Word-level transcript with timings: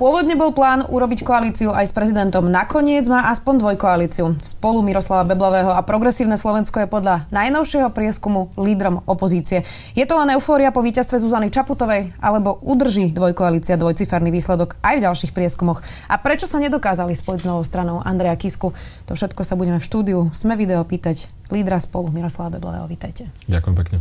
Pôvodne 0.00 0.32
bol 0.32 0.56
plán 0.56 0.80
urobiť 0.88 1.20
koalíciu 1.28 1.76
aj 1.76 1.84
s 1.84 1.92
prezidentom. 1.92 2.48
Nakoniec 2.48 3.04
má 3.04 3.28
aspoň 3.28 3.60
dvojkoalíciu. 3.60 4.32
Spolu 4.40 4.80
Miroslava 4.80 5.28
Beblavého 5.28 5.76
a 5.76 5.84
Progresívne 5.84 6.40
Slovensko 6.40 6.80
je 6.80 6.88
podľa 6.88 7.28
najnovšieho 7.28 7.92
prieskumu 7.92 8.48
lídrom 8.56 9.04
opozície. 9.04 9.60
Je 9.92 10.08
to 10.08 10.16
len 10.16 10.32
eufória 10.32 10.72
po 10.72 10.80
víťazstve 10.80 11.20
Zuzany 11.20 11.52
Čaputovej, 11.52 12.16
alebo 12.16 12.56
udrží 12.64 13.12
dvojkoalícia 13.12 13.76
dvojciferný 13.76 14.32
výsledok 14.32 14.80
aj 14.80 14.94
v 14.96 15.04
ďalších 15.04 15.36
prieskumoch? 15.36 15.84
A 16.08 16.16
prečo 16.16 16.48
sa 16.48 16.56
nedokázali 16.56 17.12
spojiť 17.12 17.44
s 17.44 17.48
novou 17.52 17.60
stranou 17.60 18.00
Andreja 18.00 18.40
Kisku? 18.40 18.72
To 19.04 19.12
všetko 19.12 19.44
sa 19.44 19.52
budeme 19.52 19.76
v 19.76 19.84
štúdiu 19.84 20.18
Sme 20.32 20.56
video 20.56 20.80
pýtať 20.80 21.28
lídra 21.52 21.76
spolu 21.76 22.08
Miroslava 22.08 22.56
Beblavého. 22.56 22.88
Vítajte. 22.88 23.28
Ďakujem 23.52 23.76
pekne. 23.76 24.00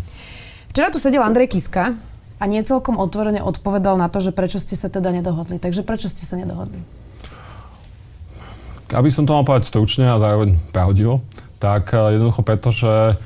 Včera 0.71 0.95
tu 0.95 1.02
sedel 1.02 1.19
Andrej 1.19 1.52
Kiska, 1.52 1.91
a 2.39 2.43
nie 2.48 2.63
celkom 2.63 2.95
otvorene 2.95 3.43
odpovedal 3.43 3.99
na 3.99 4.07
to, 4.07 4.23
že 4.23 4.31
prečo 4.31 4.63
ste 4.63 4.80
sa 4.80 4.88
teda 4.88 5.11
nedohodli. 5.11 5.59
Takže 5.59 5.84
prečo 5.84 6.07
ste 6.07 6.23
sa 6.23 6.39
nedohodli? 6.39 6.80
Aby 8.89 9.13
som 9.13 9.27
to 9.27 9.35
mal 9.38 9.45
povedať 9.45 9.70
stručne 9.70 10.09
a 10.09 10.17
zároveň 10.17 10.57
pravdivo, 10.73 11.21
tak 11.61 11.94
eh, 11.94 12.17
jednoducho 12.17 12.41
preto, 12.41 12.71
že 12.73 13.20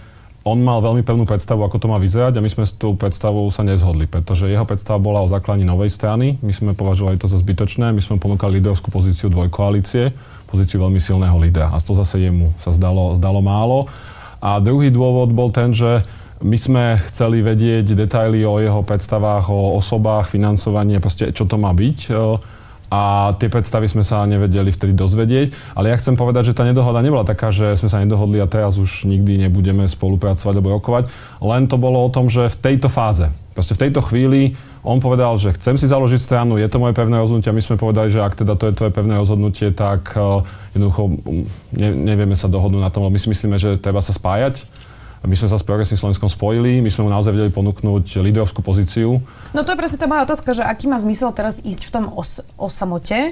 on 0.43 0.59
mal 0.59 0.83
veľmi 0.83 1.07
pevnú 1.07 1.23
predstavu, 1.23 1.63
ako 1.63 1.79
to 1.79 1.87
má 1.87 1.95
vyzerať 1.95 2.35
a 2.35 2.43
my 2.43 2.51
sme 2.51 2.67
s 2.67 2.75
tou 2.75 2.99
predstavou 2.99 3.47
sa 3.47 3.63
nezhodli, 3.63 4.11
pretože 4.11 4.51
jeho 4.51 4.67
predstava 4.67 4.99
bola 4.99 5.23
o 5.23 5.31
základe 5.31 5.63
novej 5.63 5.87
strany. 5.87 6.35
My 6.43 6.51
sme 6.51 6.75
považovali 6.75 7.15
to 7.15 7.31
za 7.31 7.39
zbytočné, 7.39 7.95
my 7.95 8.03
sme 8.03 8.19
ponúkali 8.19 8.59
líderovskú 8.59 8.91
pozíciu 8.91 9.31
dvojkoalície, 9.31 10.11
pozíciu 10.51 10.83
veľmi 10.83 10.99
silného 10.99 11.39
lídra 11.39 11.71
a 11.71 11.79
to 11.79 11.95
zase 11.95 12.27
jemu 12.27 12.51
sa 12.59 12.75
zdalo, 12.75 13.15
zdalo 13.15 13.39
málo. 13.39 13.87
A 14.43 14.59
druhý 14.59 14.91
dôvod 14.91 15.31
bol 15.31 15.47
ten, 15.47 15.71
že 15.71 16.03
my 16.43 16.57
sme 16.59 16.83
chceli 17.07 17.39
vedieť 17.39 17.95
detaily 17.95 18.43
o 18.43 18.59
jeho 18.59 18.83
predstavách, 18.83 19.47
o 19.47 19.79
osobách, 19.79 20.27
financovanie, 20.27 20.99
proste 20.99 21.31
čo 21.31 21.47
to 21.47 21.55
má 21.55 21.71
byť. 21.71 21.99
E, 22.11 22.13
a 22.93 23.33
tie 23.41 23.49
predstavy 23.49 23.89
sme 23.89 24.05
sa 24.05 24.21
nevedeli 24.29 24.69
vtedy 24.69 24.93
dozvedieť. 24.93 25.73
Ale 25.73 25.89
ja 25.89 25.97
chcem 25.97 26.13
povedať, 26.13 26.53
že 26.53 26.57
tá 26.57 26.61
nedohoda 26.61 27.01
nebola 27.01 27.25
taká, 27.25 27.49
že 27.49 27.73
sme 27.73 27.89
sa 27.89 28.03
nedohodli 28.05 28.37
a 28.37 28.45
teraz 28.45 28.77
už 28.77 29.09
nikdy 29.09 29.41
nebudeme 29.47 29.89
spolupracovať 29.89 30.53
alebo 30.53 30.77
rokovať. 30.77 31.09
Len 31.41 31.65
to 31.65 31.81
bolo 31.81 32.05
o 32.05 32.13
tom, 32.13 32.29
že 32.29 32.53
v 32.53 32.57
tejto 32.61 32.93
fáze, 32.93 33.33
proste 33.57 33.73
v 33.73 33.89
tejto 33.89 34.05
chvíli 34.05 34.53
on 34.85 35.01
povedal, 35.01 35.39
že 35.41 35.55
chcem 35.57 35.79
si 35.79 35.89
založiť 35.89 36.21
stranu, 36.21 36.59
je 36.59 36.67
to 36.69 36.77
moje 36.77 36.93
pevné 36.93 37.17
rozhodnutie 37.17 37.49
a 37.49 37.55
my 37.55 37.63
sme 37.63 37.81
povedali, 37.81 38.11
že 38.11 38.19
ak 38.19 38.35
teda 38.35 38.59
to 38.59 38.67
je 38.67 38.77
tvoje 38.77 38.91
pevné 38.91 39.15
rozhodnutie, 39.15 39.71
tak 39.71 40.11
uh, 40.13 40.43
jednoducho 40.75 41.23
ne, 41.71 41.89
nevieme 41.97 42.35
sa 42.35 42.51
dohodnúť 42.51 42.83
na 42.83 42.91
tom, 42.91 43.07
lebo 43.07 43.15
my 43.15 43.21
si 43.23 43.31
myslíme, 43.31 43.57
že 43.57 43.79
treba 43.79 44.03
sa 44.03 44.11
spájať 44.11 44.82
my 45.23 45.35
sme 45.39 45.47
sa 45.47 45.55
s 45.55 45.63
Progresným 45.63 45.95
Slovenskom 45.95 46.27
spojili, 46.27 46.83
my 46.83 46.91
sme 46.91 47.07
mu 47.07 47.09
naozaj 47.11 47.31
vedeli 47.31 47.51
ponúknuť 47.51 48.19
líderovskú 48.19 48.59
pozíciu. 48.59 49.23
No 49.55 49.63
to 49.63 49.71
je 49.71 49.79
presne 49.79 49.95
tá 49.95 50.07
moja 50.07 50.27
otázka, 50.27 50.51
že 50.51 50.67
aký 50.67 50.91
má 50.91 50.99
zmysel 50.99 51.31
teraz 51.31 51.63
ísť 51.63 51.87
v 51.87 51.91
tom 51.95 52.05
os- 52.11 52.43
o 52.59 52.67
samote, 52.67 53.31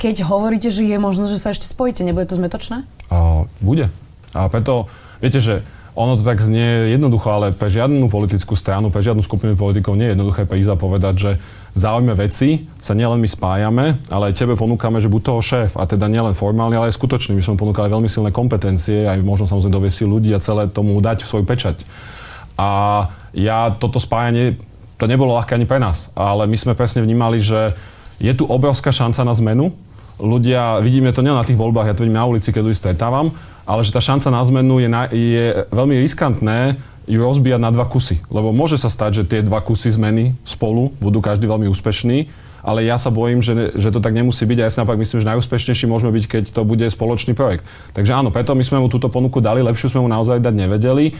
keď 0.00 0.24
hovoríte, 0.24 0.72
že 0.72 0.88
je 0.88 0.96
možnosť, 0.96 1.30
že 1.30 1.40
sa 1.40 1.52
ešte 1.52 1.68
spojíte. 1.68 2.04
Nebude 2.04 2.28
to 2.28 2.40
zmetočné? 2.40 2.88
A, 3.12 3.44
bude. 3.60 3.92
A 4.32 4.48
preto, 4.48 4.88
viete, 5.20 5.38
že 5.44 5.60
ono 5.94 6.18
to 6.18 6.26
tak 6.26 6.42
znie 6.42 6.90
jednoducho, 6.90 7.30
ale 7.30 7.54
pre 7.54 7.70
žiadnu 7.70 8.10
politickú 8.10 8.58
stranu, 8.58 8.90
pre 8.90 8.98
žiadnu 8.98 9.22
skupinu 9.22 9.54
politikov 9.54 9.94
nie 9.94 10.10
je 10.10 10.14
jednoduché 10.18 10.42
prísť 10.42 10.74
a 10.74 10.76
povedať, 10.76 11.14
že 11.14 11.30
v 11.74 11.78
záujme 11.78 12.14
veci 12.18 12.66
sa 12.82 12.98
nielen 12.98 13.22
my 13.22 13.28
spájame, 13.30 13.98
ale 14.10 14.30
aj 14.30 14.38
tebe 14.38 14.58
ponúkame, 14.58 14.98
že 14.98 15.06
buď 15.06 15.22
toho 15.22 15.40
šéf, 15.42 15.70
a 15.78 15.86
teda 15.86 16.10
nielen 16.10 16.34
formálne, 16.34 16.74
ale 16.74 16.90
aj 16.90 16.98
skutočný. 16.98 17.38
My 17.38 17.42
sme 17.46 17.58
ponúkali 17.58 17.86
veľmi 17.90 18.10
silné 18.10 18.34
kompetencie, 18.34 19.06
aj 19.06 19.22
možno 19.22 19.46
samozrejme 19.46 19.74
doviesť 19.74 20.06
ľudí 20.06 20.30
a 20.34 20.42
celé 20.42 20.66
tomu 20.66 20.98
dať 20.98 21.26
svoj 21.26 21.46
pečať. 21.46 21.82
A 22.58 23.10
ja 23.30 23.70
toto 23.78 24.02
spájanie, 24.02 24.58
to 24.98 25.06
nebolo 25.06 25.34
ľahké 25.38 25.54
ani 25.54 25.66
pre 25.66 25.78
nás, 25.78 26.10
ale 26.18 26.50
my 26.50 26.58
sme 26.58 26.78
presne 26.78 27.06
vnímali, 27.06 27.38
že 27.38 27.74
je 28.18 28.34
tu 28.34 28.46
obrovská 28.46 28.90
šanca 28.90 29.22
na 29.26 29.34
zmenu. 29.34 29.74
Ľudia, 30.22 30.78
vidíme 30.78 31.10
to 31.10 31.22
nielen 31.22 31.42
na 31.42 31.46
tých 31.46 31.58
voľbách, 31.58 31.90
ja 31.90 31.94
to 31.98 32.06
vidím 32.06 32.18
na 32.18 32.26
ulici, 32.26 32.54
keď 32.54 32.62
ľudí 32.70 32.78
stretávam, 32.78 33.34
ale 33.64 33.80
že 33.84 33.92
tá 33.92 34.00
šanca 34.00 34.28
na 34.28 34.44
zmenu 34.44 34.80
je, 34.80 34.88
na, 34.88 35.02
je 35.08 35.66
veľmi 35.72 35.96
riskantné 36.04 36.76
ju 37.04 37.20
rozbíjať 37.20 37.60
na 37.60 37.68
dva 37.68 37.84
kusy. 37.84 38.20
Lebo 38.32 38.52
môže 38.52 38.80
sa 38.80 38.88
stať, 38.88 39.24
že 39.24 39.28
tie 39.28 39.40
dva 39.44 39.60
kusy 39.60 39.92
zmeny 39.92 40.32
spolu 40.48 40.92
budú 41.00 41.20
každý 41.20 41.44
veľmi 41.44 41.68
úspešný, 41.68 42.28
ale 42.64 42.88
ja 42.88 42.96
sa 42.96 43.12
bojím, 43.12 43.44
že, 43.44 43.76
že 43.76 43.92
to 43.92 44.00
tak 44.00 44.16
nemusí 44.16 44.40
byť 44.48 44.58
a 44.60 44.64
ja 44.64 44.72
si 44.72 44.80
naopak 44.80 44.96
myslím, 44.96 45.20
že 45.20 45.30
najúspešnejší 45.36 45.84
môžeme 45.84 46.16
byť, 46.16 46.24
keď 46.24 46.44
to 46.48 46.64
bude 46.64 46.84
spoločný 46.88 47.36
projekt. 47.36 47.68
Takže 47.92 48.16
áno, 48.16 48.32
preto 48.32 48.56
my 48.56 48.64
sme 48.64 48.80
mu 48.80 48.88
túto 48.88 49.12
ponuku 49.12 49.44
dali, 49.44 49.60
lepšiu 49.60 49.92
sme 49.92 50.00
mu 50.00 50.08
naozaj 50.08 50.40
dať 50.40 50.54
nevedeli. 50.56 51.12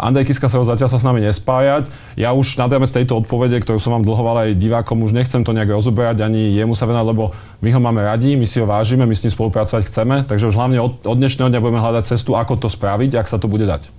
Andrej 0.00 0.32
Kiska 0.32 0.48
sa 0.48 0.64
zatiaľ 0.64 0.88
sa 0.88 0.96
s 0.96 1.04
nami 1.04 1.20
nespájať. 1.20 1.92
Ja 2.16 2.32
už 2.32 2.56
nad 2.56 2.72
z 2.72 2.96
tejto 3.02 3.20
odpovede, 3.20 3.60
ktorú 3.60 3.76
som 3.76 3.92
vám 3.92 4.08
dlhoval 4.08 4.48
aj 4.48 4.56
divákom, 4.56 5.04
už 5.04 5.12
nechcem 5.12 5.44
to 5.44 5.52
nejak 5.52 5.68
rozoberať 5.68 6.24
ani 6.24 6.56
jemu 6.56 6.72
sa 6.72 6.88
venovať, 6.88 7.06
lebo 7.12 7.24
my 7.60 7.68
ho 7.68 7.80
máme 7.80 8.00
radi, 8.00 8.40
my 8.40 8.48
si 8.48 8.58
ho 8.58 8.66
vážime, 8.66 9.04
my 9.04 9.12
s 9.12 9.28
ním 9.28 9.36
spolupracovať 9.36 9.92
chceme, 9.92 10.16
takže 10.24 10.48
už 10.48 10.56
hlavne 10.56 10.80
od, 10.80 11.04
od 11.04 11.16
dnešného 11.20 11.52
dňa 11.52 11.60
budeme 11.60 11.84
hľadať 11.84 12.16
cestu, 12.16 12.32
ako 12.32 12.56
to 12.56 12.72
spraviť, 12.72 13.20
ak 13.20 13.28
sa 13.28 13.36
to 13.36 13.46
bude 13.46 13.68
dať. 13.68 13.92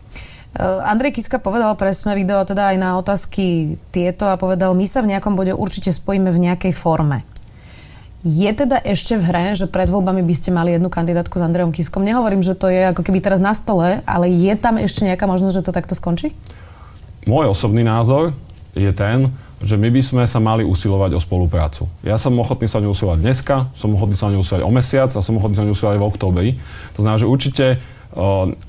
Eh, 0.52 0.64
Andrej 0.84 1.16
Kiska 1.16 1.40
povedal 1.40 1.72
pre 1.80 1.96
sme 1.96 2.12
video 2.12 2.44
teda 2.44 2.76
aj 2.76 2.78
na 2.82 2.90
otázky 3.00 3.80
tieto 3.96 4.28
a 4.28 4.36
povedal, 4.36 4.76
my 4.76 4.84
sa 4.84 5.00
v 5.00 5.16
nejakom 5.16 5.40
bode 5.40 5.56
určite 5.56 5.96
spojíme 5.96 6.28
v 6.28 6.52
nejakej 6.52 6.76
forme. 6.76 7.24
Je 8.22 8.54
teda 8.54 8.78
ešte 8.86 9.18
v 9.18 9.34
hre, 9.34 9.46
že 9.58 9.66
pred 9.66 9.90
voľbami 9.90 10.22
by 10.22 10.36
ste 10.38 10.54
mali 10.54 10.78
jednu 10.78 10.94
kandidátku 10.94 11.42
s 11.42 11.44
Andrejom 11.44 11.74
Kiskom? 11.74 12.06
Nehovorím, 12.06 12.46
že 12.46 12.54
to 12.54 12.70
je 12.70 12.94
ako 12.94 13.02
keby 13.02 13.18
teraz 13.18 13.42
na 13.42 13.58
stole, 13.58 14.06
ale 14.06 14.30
je 14.30 14.54
tam 14.54 14.78
ešte 14.78 15.09
nejaká 15.09 15.26
možnosť, 15.26 15.56
že 15.58 15.66
to 15.66 15.74
takto 15.74 15.98
skončí? 15.98 16.30
Môj 17.26 17.50
osobný 17.50 17.82
názor 17.82 18.30
je 18.78 18.94
ten, 18.94 19.34
že 19.66 19.74
my 19.74 19.90
by 19.90 20.02
sme 20.06 20.24
sa 20.30 20.38
mali 20.38 20.62
usilovať 20.62 21.18
o 21.18 21.20
spoluprácu. 21.22 21.90
Ja 22.06 22.22
som 22.22 22.38
ochotný 22.38 22.70
sa 22.70 22.78
o 22.78 22.86
ňu 22.86 22.94
usilovať 22.94 23.20
dneska, 23.26 23.74
som 23.74 23.90
ochotný 23.98 24.14
sa 24.14 24.30
o 24.30 24.34
ňu 24.38 24.46
usilovať 24.46 24.64
o 24.70 24.72
mesiac 24.74 25.09
a 25.09 25.22
som 25.26 25.42
ochotný 25.42 25.58
sa 25.58 25.66
o 25.66 25.68
ňu 25.70 25.74
usilovať 25.74 25.98
v 25.98 26.06
oktobri. 26.06 26.50
To 26.94 27.02
znamená, 27.02 27.18
že 27.18 27.26
určite 27.26 27.66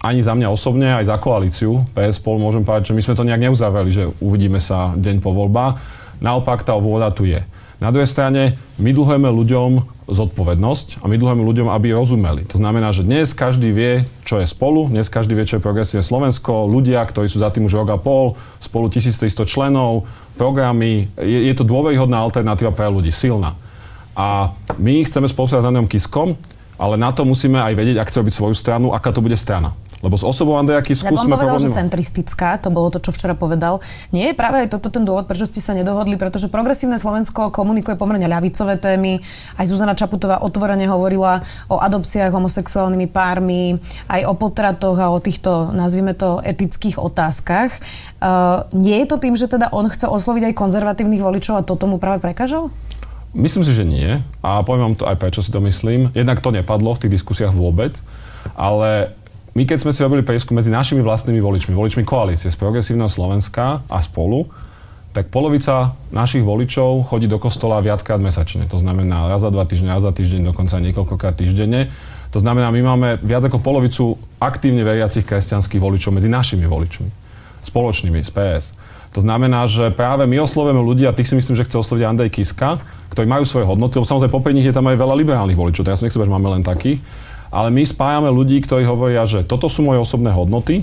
ani 0.00 0.24
za 0.24 0.32
mňa 0.32 0.48
osobne, 0.48 0.96
aj 0.96 1.12
za 1.12 1.20
koalíciu 1.20 1.84
PS 1.92 2.24
spolu 2.24 2.40
môžem 2.40 2.64
povedať, 2.64 2.88
že 2.88 2.96
my 2.96 3.04
sme 3.04 3.18
to 3.20 3.28
nejak 3.28 3.52
neuzavreli, 3.52 3.90
že 3.92 4.08
uvidíme 4.24 4.64
sa 4.64 4.96
deň 4.96 5.20
po 5.20 5.36
voľbách. 5.36 5.76
Naopak 6.24 6.64
tá 6.64 6.72
vôľa 6.72 7.12
tu 7.12 7.28
je. 7.28 7.44
Na 7.82 7.90
druhej 7.90 8.06
strane, 8.06 8.54
my 8.78 8.94
dlhujeme 8.94 9.26
ľuďom 9.26 9.70
zodpovednosť 10.06 11.02
a 11.02 11.10
my 11.10 11.18
dlhujeme 11.18 11.42
ľuďom, 11.42 11.66
aby 11.66 11.90
rozumeli. 11.90 12.46
To 12.54 12.62
znamená, 12.62 12.94
že 12.94 13.02
dnes 13.02 13.34
každý 13.34 13.74
vie, 13.74 14.06
čo 14.22 14.38
je 14.38 14.46
spolu, 14.46 14.86
dnes 14.86 15.10
každý 15.10 15.34
vie, 15.34 15.42
čo 15.42 15.58
je 15.58 15.66
progresívne 15.66 16.06
Slovensko, 16.06 16.70
ľudia, 16.70 17.02
ktorí 17.02 17.26
sú 17.26 17.42
za 17.42 17.50
tým 17.50 17.66
už 17.66 17.82
rok 17.82 17.90
a 17.90 17.98
pol, 17.98 18.38
spolu 18.62 18.86
1300 18.86 19.42
členov, 19.50 20.06
programy, 20.38 21.10
je, 21.18 21.50
je 21.50 21.54
to 21.58 21.66
dôveryhodná 21.66 22.22
alternatíva 22.22 22.70
pre 22.70 22.86
ľudí, 22.86 23.10
silná. 23.10 23.58
A 24.14 24.54
my 24.78 25.02
chceme 25.02 25.26
spolupracovať 25.26 25.66
s 25.66 25.68
Andrejom 25.74 25.90
Kiskom, 25.90 26.28
ale 26.78 26.94
na 26.94 27.10
to 27.10 27.26
musíme 27.26 27.58
aj 27.58 27.74
vedieť, 27.74 27.98
ak 27.98 28.14
chce 28.14 28.22
robiť 28.22 28.34
svoju 28.38 28.54
stranu, 28.54 28.94
aká 28.94 29.10
to 29.10 29.18
bude 29.18 29.34
strana. 29.34 29.74
Lebo 30.02 30.18
s 30.18 30.26
osobou 30.26 30.58
Andreja 30.58 30.82
Kisku 30.82 31.14
sme... 31.14 31.38
povedal, 31.38 31.62
že 31.62 31.70
centristická, 31.70 32.58
to 32.58 32.74
bolo 32.74 32.90
to, 32.90 32.98
čo 32.98 33.14
včera 33.14 33.38
povedal. 33.38 33.78
Nie 34.10 34.30
je 34.30 34.34
práve 34.34 34.66
aj 34.66 34.74
toto 34.74 34.90
ten 34.90 35.06
dôvod, 35.06 35.30
prečo 35.30 35.46
ste 35.46 35.62
sa 35.62 35.78
nedohodli, 35.78 36.18
pretože 36.18 36.50
progresívne 36.50 36.98
Slovensko 36.98 37.54
komunikuje 37.54 37.94
pomerne 37.94 38.26
ľavicové 38.26 38.82
témy. 38.82 39.22
Aj 39.54 39.64
Zuzana 39.64 39.94
Čaputová 39.94 40.42
otvorene 40.42 40.90
hovorila 40.90 41.46
o 41.70 41.78
adopciách 41.78 42.34
homosexuálnymi 42.34 43.06
pármi, 43.14 43.78
aj 44.10 44.26
o 44.26 44.34
potratoch 44.34 44.98
a 44.98 45.14
o 45.14 45.22
týchto, 45.22 45.70
nazvime 45.70 46.18
to, 46.18 46.42
etických 46.42 46.98
otázkach. 46.98 47.70
Uh, 48.18 48.66
nie 48.74 48.98
je 49.00 49.06
to 49.06 49.16
tým, 49.22 49.38
že 49.38 49.46
teda 49.46 49.70
on 49.70 49.86
chce 49.86 50.10
osloviť 50.10 50.50
aj 50.50 50.58
konzervatívnych 50.58 51.22
voličov 51.22 51.62
a 51.62 51.62
to 51.62 51.78
tomu 51.78 52.02
práve 52.02 52.18
prekážal? 52.18 52.74
Myslím 53.32 53.64
si, 53.64 53.72
že 53.72 53.86
nie. 53.86 54.20
A 54.44 54.60
poviem 54.60 54.92
vám 54.92 54.98
to 54.98 55.08
aj 55.08 55.16
prečo 55.16 55.40
si 55.40 55.48
to 55.48 55.62
myslím. 55.64 56.12
Jednak 56.12 56.44
to 56.44 56.52
nepadlo 56.52 56.92
v 56.92 57.06
tých 57.06 57.16
diskusiách 57.16 57.56
vôbec, 57.56 57.96
ale 58.52 59.16
my 59.52 59.62
keď 59.68 59.84
sme 59.84 59.92
si 59.92 60.00
robili 60.00 60.24
prieskum 60.24 60.56
medzi 60.56 60.72
našimi 60.72 61.04
vlastnými 61.04 61.40
voličmi, 61.40 61.76
voličmi 61.76 62.08
koalície 62.08 62.48
z 62.48 62.56
Progresívneho 62.56 63.12
Slovenska 63.12 63.84
a 63.84 63.98
spolu, 64.00 64.48
tak 65.12 65.28
polovica 65.28 65.92
našich 66.08 66.40
voličov 66.40 67.04
chodí 67.04 67.28
do 67.28 67.36
kostola 67.36 67.84
viackrát 67.84 68.16
mesačne. 68.16 68.64
To 68.72 68.80
znamená 68.80 69.28
raz 69.28 69.44
za 69.44 69.52
dva 69.52 69.68
týždne, 69.68 69.92
raz 69.92 70.00
za 70.00 70.12
týždeň, 70.12 70.48
dokonca 70.48 70.80
niekoľkokrát 70.80 71.36
týždenne. 71.36 71.92
To 72.32 72.40
znamená, 72.40 72.72
my 72.72 72.80
máme 72.80 73.08
viac 73.20 73.44
ako 73.44 73.60
polovicu 73.60 74.16
aktívne 74.40 74.80
veriacich 74.88 75.28
kresťanských 75.28 75.84
voličov 75.84 76.16
medzi 76.16 76.32
našimi 76.32 76.64
voličmi. 76.64 77.12
Spoločnými, 77.60 78.24
z 78.24 78.32
PS. 78.32 78.72
To 79.12 79.20
znamená, 79.20 79.68
že 79.68 79.92
práve 79.92 80.24
my 80.24 80.40
oslovujeme 80.40 80.80
ľudí, 80.80 81.04
a 81.04 81.12
tých 81.12 81.28
si 81.28 81.36
myslím, 81.36 81.60
že 81.60 81.68
chce 81.68 81.76
osloviť 81.76 82.08
Andrej 82.08 82.32
Kiska, 82.32 82.80
ktorí 83.12 83.28
majú 83.28 83.44
svoje 83.44 83.68
hodnoty, 83.68 84.00
lebo 84.00 84.08
samozrejme 84.08 84.32
popri 84.32 84.56
nich 84.56 84.64
je 84.64 84.72
tam 84.72 84.88
aj 84.88 84.96
veľa 84.96 85.12
liberálnych 85.12 85.60
voličov, 85.60 85.84
teraz 85.84 86.00
nechcem, 86.00 86.24
že 86.24 86.32
máme 86.32 86.48
len 86.48 86.64
takých, 86.64 87.04
ale 87.52 87.68
my 87.68 87.84
spájame 87.84 88.32
ľudí, 88.32 88.64
ktorí 88.64 88.88
hovoria, 88.88 89.28
že 89.28 89.44
toto 89.44 89.68
sú 89.68 89.84
moje 89.84 90.00
osobné 90.00 90.32
hodnoty 90.32 90.80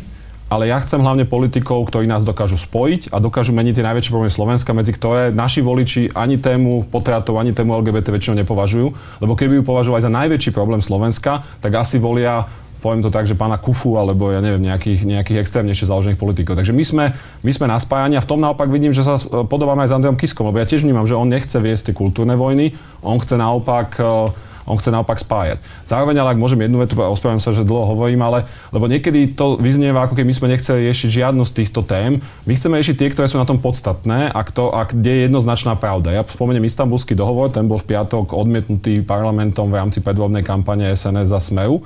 ale 0.49 0.65
ja 0.65 0.81
chcem 0.81 0.97
hlavne 0.97 1.29
politikov, 1.29 1.85
ktorí 1.85 2.09
nás 2.09 2.25
dokážu 2.25 2.57
spojiť 2.57 3.13
a 3.13 3.21
dokážu 3.21 3.53
meniť 3.53 3.79
tie 3.79 3.85
najväčšie 3.85 4.09
problémy 4.09 4.33
Slovenska, 4.33 4.73
medzi 4.73 4.97
ktoré 4.97 5.29
naši 5.29 5.61
voliči 5.61 6.09
ani 6.17 6.41
tému 6.41 6.89
potratov, 6.89 7.37
ani 7.37 7.53
tému 7.53 7.77
LGBT 7.85 8.09
väčšinou 8.09 8.41
nepovažujú. 8.41 8.87
Lebo 9.21 9.37
keby 9.37 9.61
ju 9.61 9.63
považovali 9.63 10.01
za 10.01 10.09
najväčší 10.09 10.49
problém 10.49 10.81
Slovenska, 10.81 11.45
tak 11.61 11.77
asi 11.77 12.01
volia 12.01 12.49
poviem 12.79 13.03
to 13.03 13.11
tak, 13.11 13.27
že 13.27 13.35
pána 13.35 13.59
Kufu 13.59 13.99
alebo 13.99 14.31
ja 14.31 14.39
neviem, 14.39 14.63
nejakých, 14.63 15.03
nejakých 15.03 15.43
extrémnejšie 15.43 15.91
založených 15.91 16.15
politikov. 16.15 16.55
Takže 16.55 16.71
my 16.71 16.83
sme, 16.87 17.05
my 17.43 17.51
sme 17.51 17.67
na 17.67 17.75
spájani 17.75 18.15
a 18.15 18.23
v 18.23 18.29
tom 18.31 18.39
naopak 18.39 18.71
vidím, 18.71 18.95
že 18.95 19.03
sa 19.03 19.19
podobáme 19.45 19.83
aj 19.83 19.91
s 19.91 19.95
Andrejom 19.99 20.15
Kiskom, 20.15 20.47
lebo 20.47 20.63
ja 20.63 20.65
tiež 20.65 20.87
vnímam, 20.87 21.03
že 21.03 21.11
on 21.11 21.27
nechce 21.27 21.59
viesť 21.59 21.91
tie 21.91 21.93
kultúrne 21.93 22.39
vojny, 22.39 22.71
on 23.03 23.19
chce 23.19 23.35
naopak 23.35 23.99
uh, 23.99 24.31
on 24.69 24.77
chce 24.77 24.93
naopak 24.93 25.17
spájať. 25.17 25.57
Zároveň 25.89 26.21
ale 26.21 26.37
ak 26.37 26.39
môžem 26.39 26.61
jednu 26.61 26.77
vetu, 26.79 26.93
ospravedlňujem 26.93 27.41
sa, 27.43 27.57
že 27.57 27.65
dlho 27.65 27.97
hovorím, 27.97 28.21
ale 28.21 28.45
lebo 28.69 28.85
niekedy 28.85 29.33
to 29.33 29.57
vyznieva, 29.57 30.05
ako 30.05 30.13
keby 30.13 30.29
my 30.29 30.35
sme 30.37 30.53
nechceli 30.53 30.85
riešiť 30.85 31.09
žiadnu 31.09 31.41
z 31.43 31.51
týchto 31.57 31.81
tém. 31.81 32.21
My 32.45 32.53
chceme 32.53 32.77
riešiť 32.77 32.95
tie, 32.95 33.09
ktoré 33.09 33.25
sú 33.25 33.41
na 33.41 33.49
tom 33.49 33.57
podstatné 33.57 34.29
a, 34.29 34.41
kto, 34.45 34.69
a 34.69 34.85
kde 34.85 35.09
je 35.09 35.21
jednoznačná 35.25 35.73
pravda. 35.73 36.13
Ja 36.13 36.21
spomeniem 36.21 36.69
istambulský 36.69 37.17
dohovor, 37.17 37.49
ten 37.49 37.65
bol 37.65 37.81
v 37.81 37.97
piatok 37.97 38.37
odmietnutý 38.37 39.01
parlamentom 39.01 39.73
v 39.73 39.81
rámci 39.81 39.99
predvoľnej 40.05 40.45
kampane 40.45 40.85
SNS 40.93 41.33
za 41.33 41.41
Smeru. 41.41 41.81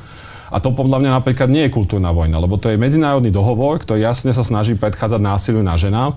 A 0.53 0.61
to 0.61 0.69
podľa 0.69 1.01
mňa 1.01 1.11
napríklad 1.17 1.49
nie 1.49 1.65
je 1.65 1.73
kultúrna 1.73 2.13
vojna, 2.13 2.37
lebo 2.37 2.61
to 2.61 2.69
je 2.69 2.77
medzinárodný 2.77 3.33
dohovor, 3.33 3.81
ktorý 3.81 4.05
jasne 4.05 4.29
sa 4.37 4.45
snaží 4.45 4.77
predchádzať 4.77 5.17
násiliu 5.17 5.65
na 5.65 5.73
ženách 5.73 6.13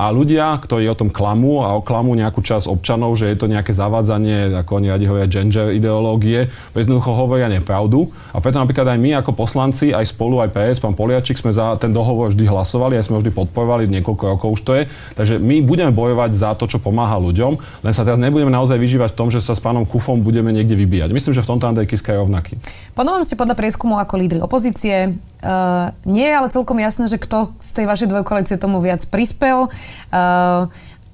a 0.00 0.08
ľudia, 0.08 0.56
ktorí 0.56 0.88
o 0.88 0.96
tom 0.96 1.12
klamú 1.12 1.60
a 1.60 1.76
oklamú 1.76 2.16
nejakú 2.16 2.40
časť 2.40 2.72
občanov, 2.72 3.20
že 3.20 3.28
je 3.28 3.36
to 3.36 3.52
nejaké 3.52 3.76
zavádzanie, 3.76 4.48
ako 4.64 4.80
oni 4.80 4.88
radi 4.88 5.04
hovoria, 5.04 5.28
gender 5.28 5.76
ideológie, 5.76 6.48
jednoducho 6.72 7.12
hovoria 7.12 7.52
nepravdu. 7.52 8.08
A 8.32 8.40
preto 8.40 8.56
napríklad 8.56 8.96
aj 8.96 8.96
my 8.96 9.20
ako 9.20 9.36
poslanci, 9.36 9.92
aj 9.92 10.08
spolu, 10.08 10.40
aj 10.40 10.56
PS, 10.56 10.80
pán 10.80 10.96
Poliačik, 10.96 11.36
sme 11.36 11.52
za 11.52 11.76
ten 11.76 11.92
dohovor 11.92 12.32
vždy 12.32 12.48
hlasovali, 12.48 12.96
aj 12.96 13.12
sme 13.12 13.20
ho 13.20 13.20
vždy 13.20 13.32
podporovali, 13.36 13.92
niekoľko 13.92 14.24
rokov 14.40 14.48
už 14.56 14.60
to 14.64 14.72
je. 14.80 14.82
Takže 15.20 15.36
my 15.36 15.60
budeme 15.60 15.92
bojovať 15.92 16.32
za 16.32 16.56
to, 16.56 16.64
čo 16.64 16.80
pomáha 16.80 17.20
ľuďom, 17.20 17.84
len 17.84 17.92
sa 17.92 18.00
teraz 18.00 18.16
nebudeme 18.16 18.48
naozaj 18.48 18.80
vyžívať 18.80 19.12
v 19.12 19.18
tom, 19.20 19.28
že 19.28 19.44
sa 19.44 19.52
s 19.52 19.60
pánom 19.60 19.84
Kufom 19.84 20.24
budeme 20.24 20.48
niekde 20.48 20.80
vybíjať. 20.80 21.12
Myslím, 21.12 21.36
že 21.36 21.44
v 21.44 21.50
tomto 21.52 21.68
Andrej 21.68 21.92
Kiska 21.92 22.16
je 22.16 22.24
rovnaký. 22.24 22.56
Ponovom 22.96 23.20
ste 23.20 23.36
podľa 23.36 23.52
prieskumu 23.52 24.00
ako 24.00 24.16
lídry 24.16 24.40
opozície. 24.40 25.12
Uh, 25.40 25.88
nie 26.04 26.28
je 26.28 26.36
ale 26.36 26.52
celkom 26.52 26.76
jasné, 26.76 27.08
že 27.08 27.16
kto 27.16 27.56
z 27.64 27.70
tej 27.80 27.84
vašej 27.88 28.08
dvojkoalície 28.12 28.56
tomu 28.60 28.84
viac 28.84 29.00
prispel. 29.08 29.72
Uh, 30.12 30.68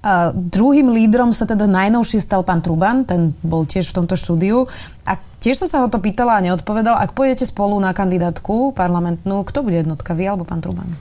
a 0.07 0.31
druhým 0.35 0.91
lídrom 0.91 1.35
sa 1.35 1.51
teda 1.51 1.67
najnovšie 1.67 2.23
stal 2.23 2.47
pán 2.47 2.63
Truban, 2.63 3.03
ten 3.03 3.35
bol 3.43 3.67
tiež 3.67 3.91
v 3.91 3.97
tomto 4.03 4.15
štúdiu. 4.15 4.71
A 5.03 5.19
tiež 5.43 5.63
som 5.63 5.69
sa 5.71 5.83
ho 5.83 5.91
to 5.91 5.99
pýtala 5.99 6.39
a 6.39 6.45
neodpovedal. 6.47 6.95
Ak 6.95 7.15
pôjdete 7.15 7.43
spolu 7.43 7.75
na 7.83 7.91
kandidátku 7.91 8.71
parlamentnú, 8.71 9.43
kto 9.43 9.67
bude 9.67 9.83
jednotka, 9.83 10.15
vy 10.15 10.31
alebo 10.31 10.47
pán 10.47 10.63
Truban? 10.63 10.95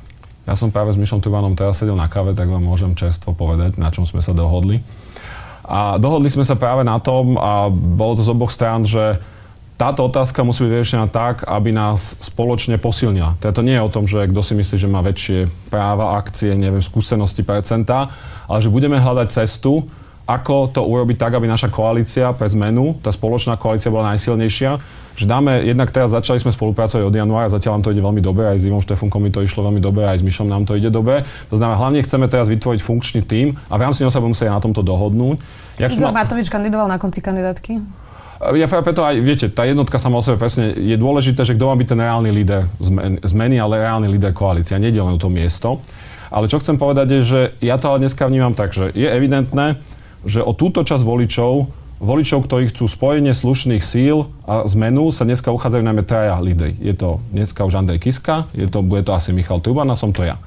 Ja 0.45 0.53
som 0.53 0.69
práve 0.69 0.93
s 0.93 0.97
Mišom 0.97 1.21
Trubanom 1.21 1.57
teraz 1.57 1.81
sedel 1.81 1.97
na 1.97 2.05
káve, 2.05 2.37
tak 2.37 2.49
vám 2.49 2.61
môžem 2.61 2.93
čerstvo 2.93 3.33
povedať, 3.33 3.81
na 3.81 3.89
čom 3.89 4.05
sme 4.05 4.21
sa 4.21 4.33
dohodli. 4.33 4.85
A 5.65 5.97
dohodli 5.97 6.29
sme 6.29 6.45
sa 6.45 6.53
práve 6.53 6.85
na 6.85 7.01
tom, 7.01 7.41
a 7.41 7.69
bolo 7.73 8.17
to 8.17 8.21
z 8.21 8.29
oboch 8.29 8.53
strán, 8.53 8.85
že 8.85 9.17
táto 9.75 10.07
otázka 10.07 10.39
musí 10.47 10.63
byť 10.63 10.71
vyriešená 10.71 11.05
tak, 11.11 11.43
aby 11.43 11.75
nás 11.75 12.15
spoločne 12.23 12.79
posilnila. 12.79 13.35
Teda 13.43 13.51
to 13.51 13.65
nie 13.65 13.75
je 13.75 13.83
o 13.83 13.91
tom, 13.91 14.07
že 14.07 14.23
kto 14.31 14.39
si 14.39 14.55
myslí, 14.55 14.75
že 14.79 14.87
má 14.87 15.03
väčšie 15.03 15.51
práva, 15.67 16.15
akcie, 16.15 16.55
neviem, 16.55 16.79
skúsenosti, 16.79 17.43
percentá, 17.43 18.07
ale 18.47 18.63
že 18.63 18.71
budeme 18.71 18.95
hľadať 18.95 19.27
cestu, 19.35 19.83
ako 20.25 20.73
to 20.73 20.81
urobiť 20.81 21.21
tak, 21.21 21.37
aby 21.37 21.45
naša 21.45 21.69
koalícia 21.69 22.33
pre 22.33 22.49
zmenu, 22.49 22.97
tá 23.03 23.13
spoločná 23.13 23.61
koalícia 23.61 23.93
bola 23.93 24.15
najsilnejšia, 24.15 24.81
že 25.15 25.29
dáme, 25.29 25.63
jednak 25.63 25.93
teraz 25.93 26.11
začali 26.11 26.41
sme 26.41 26.51
spolupracovať 26.51 27.05
od 27.05 27.13
januára, 27.13 27.47
zatiaľ 27.53 27.79
nám 27.79 27.83
to 27.87 27.93
ide 27.93 28.03
veľmi 28.03 28.19
dobre, 28.25 28.51
aj 28.51 28.57
s 28.57 28.67
Ivom 28.67 28.81
Štefunkom 28.81 29.21
mi 29.21 29.31
to 29.31 29.45
išlo 29.45 29.63
veľmi 29.69 29.79
dobre, 29.79 30.03
aj 30.07 30.19
s 30.19 30.23
Myšom 30.25 30.49
nám 30.49 30.67
to 30.67 30.75
ide 30.75 30.91
dobre. 30.91 31.23
To 31.51 31.55
znamená, 31.55 31.77
hlavne 31.79 32.03
chceme 32.03 32.25
teraz 32.27 32.51
vytvoriť 32.51 32.81
funkčný 32.83 33.21
tím 33.23 33.55
a 33.69 33.79
v 33.79 33.81
rámci 33.85 34.03
neho 34.03 34.11
sa 34.11 34.19
budeme 34.19 34.35
musieť 34.35 34.51
na 34.51 34.59
tomto 34.59 34.81
dohodnúť. 34.83 35.39
Jak 35.79 35.93
Igor 35.93 36.11
mal... 36.11 36.25
Matovič 36.25 36.47
kandidoval 36.51 36.89
na 36.91 36.97
konci 36.99 37.23
kandidátky? 37.23 38.04
Ja 38.53 38.69
preto 38.69 39.01
aj, 39.01 39.17
viete, 39.17 39.49
tá 39.49 39.65
jednotka 39.65 39.97
sama 39.97 40.21
o 40.21 40.25
sebe 40.25 40.37
presne 40.37 40.77
je 40.77 40.93
dôležité, 40.93 41.41
že 41.41 41.57
kto 41.57 41.71
má 41.71 41.75
byť 41.79 41.87
ten 41.89 41.99
reálny 42.05 42.29
líder 42.29 42.69
zmeny, 43.25 43.57
ale 43.57 43.81
reálny 43.81 44.05
líder 44.05 44.35
koalícia, 44.35 44.77
nie 44.77 44.93
len 44.93 45.17
to 45.17 45.31
miesto. 45.31 45.81
Ale 46.29 46.45
čo 46.45 46.61
chcem 46.61 46.77
povedať 46.77 47.07
je, 47.15 47.21
že 47.21 47.41
ja 47.63 47.81
to 47.81 47.89
ale 47.89 48.05
dneska 48.05 48.27
vnímam 48.27 48.53
tak, 48.53 48.75
že 48.75 48.91
je 48.93 49.07
evidentné, 49.07 49.79
že 50.25 50.41
o 50.41 50.53
túto 50.57 50.81
časť 50.81 51.05
voličov, 51.05 51.69
voličov, 52.01 52.43
ktorí 52.43 52.73
chcú 52.73 52.89
spojenie 52.89 53.31
slušných 53.31 53.79
síl 53.79 54.27
a 54.43 54.67
zmenu, 54.67 55.13
sa 55.15 55.23
dneska 55.23 55.53
uchádzajú 55.53 55.83
najmä 55.85 56.03
traja 56.03 56.35
lídry. 56.41 56.75
Je 56.81 56.97
to 56.97 57.23
dneska 57.31 57.63
už 57.63 57.77
Andrej 57.77 58.03
Kiska, 58.03 58.49
je 58.51 58.67
to, 58.67 58.83
bude 58.83 59.05
to 59.05 59.15
asi 59.15 59.31
Michal 59.31 59.63
Truban 59.63 59.87
a 59.87 59.95
som 59.95 60.11
to 60.11 60.25
ja. 60.25 60.41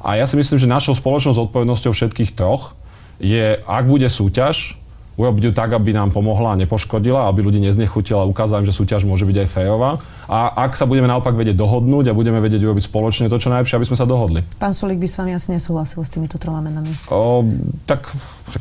A 0.00 0.16
ja 0.16 0.24
si 0.24 0.36
myslím, 0.36 0.56
že 0.56 0.68
našou 0.68 0.96
spoločnou 0.96 1.36
zodpovednosťou 1.36 1.92
všetkých 1.92 2.32
troch 2.32 2.72
je, 3.20 3.60
ak 3.64 3.84
bude 3.84 4.08
súťaž, 4.08 4.79
urobiť 5.20 5.42
ju 5.48 5.52
tak, 5.52 5.76
aby 5.76 5.92
nám 5.92 6.16
pomohla 6.16 6.56
a 6.56 6.60
nepoškodila, 6.64 7.28
aby 7.28 7.44
ľudí 7.44 7.60
neznechutila 7.60 8.24
ukázala 8.24 8.64
im, 8.64 8.68
že 8.68 8.72
súťaž 8.72 9.04
môže 9.04 9.28
byť 9.28 9.36
aj 9.44 9.48
férová. 9.52 10.00
A 10.30 10.70
ak 10.70 10.78
sa 10.78 10.86
budeme 10.86 11.10
naopak 11.10 11.34
vedieť 11.34 11.58
dohodnúť 11.58 12.06
a 12.06 12.14
budeme 12.14 12.38
vedieť 12.38 12.62
urobiť 12.62 12.86
spoločne 12.86 13.26
to, 13.26 13.34
čo 13.34 13.50
najlepšie, 13.50 13.82
aby 13.82 13.88
sme 13.90 13.98
sa 13.98 14.06
dohodli. 14.06 14.46
Pán 14.62 14.70
Sulík 14.70 15.02
by 15.02 15.08
s 15.10 15.18
vami 15.18 15.34
asi 15.34 15.50
nesúhlasil 15.50 16.06
s 16.06 16.10
týmito 16.14 16.38
troma 16.38 16.62
menami. 16.62 16.94
O, 17.10 17.42
tak 17.82 18.06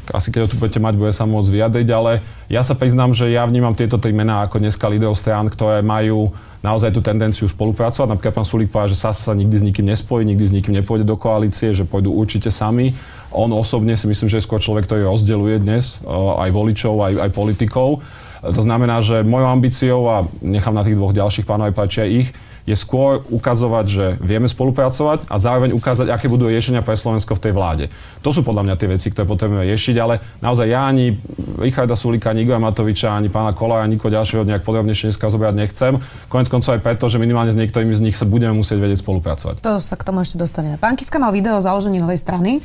asi 0.09 0.33
keď 0.33 0.49
ho 0.49 0.49
tu 0.49 0.57
budete 0.57 0.81
mať, 0.81 0.97
bude 0.97 1.13
sa 1.13 1.29
môcť 1.29 1.45
vyjadriť, 1.53 1.87
ale 1.93 2.25
ja 2.49 2.65
sa 2.65 2.73
priznám, 2.73 3.13
že 3.13 3.29
ja 3.29 3.45
vnímam 3.45 3.77
tieto 3.77 4.01
tri 4.01 4.09
mená 4.09 4.49
ako 4.49 4.57
dneska 4.57 4.89
líderov 4.89 5.13
strán, 5.13 5.45
ktoré 5.45 5.85
majú 5.85 6.33
naozaj 6.65 6.89
tú 6.89 7.05
tendenciu 7.05 7.45
spolupracovať. 7.45 8.17
Napríklad 8.17 8.41
pán 8.41 8.49
Sulík 8.49 8.73
povedal, 8.73 8.97
že 8.97 8.97
sa 8.97 9.13
sa 9.13 9.37
nikdy 9.37 9.61
s 9.61 9.63
nikým 9.63 9.85
nespojí, 9.93 10.25
nikdy 10.25 10.45
s 10.49 10.55
nikým 10.57 10.73
nepôjde 10.73 11.05
do 11.05 11.21
koalície, 11.21 11.69
že 11.69 11.85
pôjdu 11.85 12.09
určite 12.09 12.49
sami. 12.49 12.97
On 13.29 13.47
osobne 13.53 13.93
si 13.93 14.09
myslím, 14.09 14.25
že 14.25 14.41
je 14.41 14.47
skôr 14.49 14.57
človek, 14.57 14.89
ktorý 14.89 15.05
rozdeľuje 15.05 15.55
dnes 15.61 16.01
aj 16.09 16.49
voličov, 16.49 16.97
aj, 16.97 17.13
aj 17.23 17.29
politikov. 17.29 18.01
To 18.43 18.61
znamená, 18.63 19.03
že 19.03 19.23
mojou 19.27 19.49
ambíciou, 19.51 20.01
a 20.07 20.23
nechám 20.39 20.75
na 20.75 20.87
tých 20.87 20.95
dvoch 20.95 21.11
ďalších 21.11 21.43
pánov 21.43 21.71
aj 21.71 21.75
páčia 21.75 22.05
ich, 22.07 22.31
je 22.67 22.77
skôr 22.77 23.25
ukazovať, 23.33 23.85
že 23.89 24.05
vieme 24.21 24.45
spolupracovať 24.45 25.25
a 25.25 25.41
zároveň 25.41 25.73
ukázať, 25.73 26.13
aké 26.13 26.29
budú 26.29 26.45
riešenia 26.53 26.85
pre 26.85 26.93
Slovensko 26.93 27.33
v 27.33 27.49
tej 27.49 27.53
vláde. 27.57 27.85
To 28.21 28.29
sú 28.29 28.45
podľa 28.45 28.61
mňa 28.61 28.75
tie 28.77 28.85
veci, 28.93 29.09
ktoré 29.09 29.25
potrebujeme 29.25 29.65
riešiť, 29.65 29.95
ale 29.97 30.21
naozaj 30.37 30.69
ja 30.69 30.85
ani 30.85 31.17
Richarda 31.57 31.97
Sulika, 31.97 32.29
ani 32.29 32.45
Igora 32.45 32.61
Matoviča, 32.61 33.17
ani 33.17 33.33
pána 33.33 33.57
Kolára, 33.57 33.89
nikoho 33.89 34.13
ďalšieho 34.13 34.45
nejak 34.45 34.61
podrobnejšie 34.69 35.09
dneska 35.09 35.33
zobrať 35.33 35.55
nechcem. 35.57 35.97
Konec 36.29 36.45
koncov 36.53 36.77
aj 36.77 36.85
preto, 36.85 37.09
že 37.09 37.17
minimálne 37.17 37.49
s 37.49 37.57
niektorými 37.57 37.95
z 37.97 38.05
nich 38.05 38.13
sa 38.13 38.29
budeme 38.29 38.53
musieť 38.53 38.77
vedieť 38.77 39.01
spolupracovať. 39.01 39.65
To 39.65 39.81
sa 39.81 39.97
k 39.97 40.05
tomu 40.05 40.21
ešte 40.21 40.37
dostaneme. 40.37 40.77
Pán 40.77 40.93
Kiska 40.93 41.17
mal 41.17 41.33
video 41.33 41.57
o 41.57 41.65
založení 41.65 41.97
novej 41.97 42.21
strany, 42.21 42.61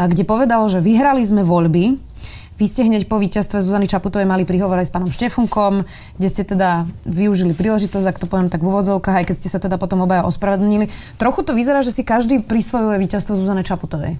kde 0.00 0.24
povedal, 0.24 0.64
že 0.72 0.80
vyhrali 0.80 1.20
sme 1.20 1.44
voľby, 1.44 2.00
vy 2.56 2.64
ste 2.64 2.88
hneď 2.88 3.04
po 3.04 3.20
víťazstve 3.20 3.60
Zuzany 3.60 3.84
Čaputovej 3.84 4.24
mali 4.24 4.48
prihovor 4.48 4.80
aj 4.80 4.88
s 4.88 4.94
pánom 4.94 5.12
Štefunkom, 5.12 5.84
kde 6.16 6.28
ste 6.32 6.42
teda 6.44 6.88
využili 7.04 7.52
príležitosť, 7.52 8.06
ak 8.08 8.20
to 8.20 8.26
poviem 8.26 8.48
tak 8.48 8.64
v 8.64 8.72
úvodzovkách, 8.72 9.22
aj 9.22 9.26
keď 9.28 9.36
ste 9.36 9.48
sa 9.52 9.60
teda 9.60 9.76
potom 9.76 10.04
obaja 10.04 10.24
ospravedlnili. 10.24 10.88
Trochu 11.20 11.44
to 11.44 11.52
vyzerá, 11.52 11.84
že 11.84 11.92
si 11.92 12.02
každý 12.02 12.40
prisvojuje 12.40 12.96
víťazstvo 12.96 13.36
Zuzany 13.36 13.60
Čaputovej. 13.60 14.16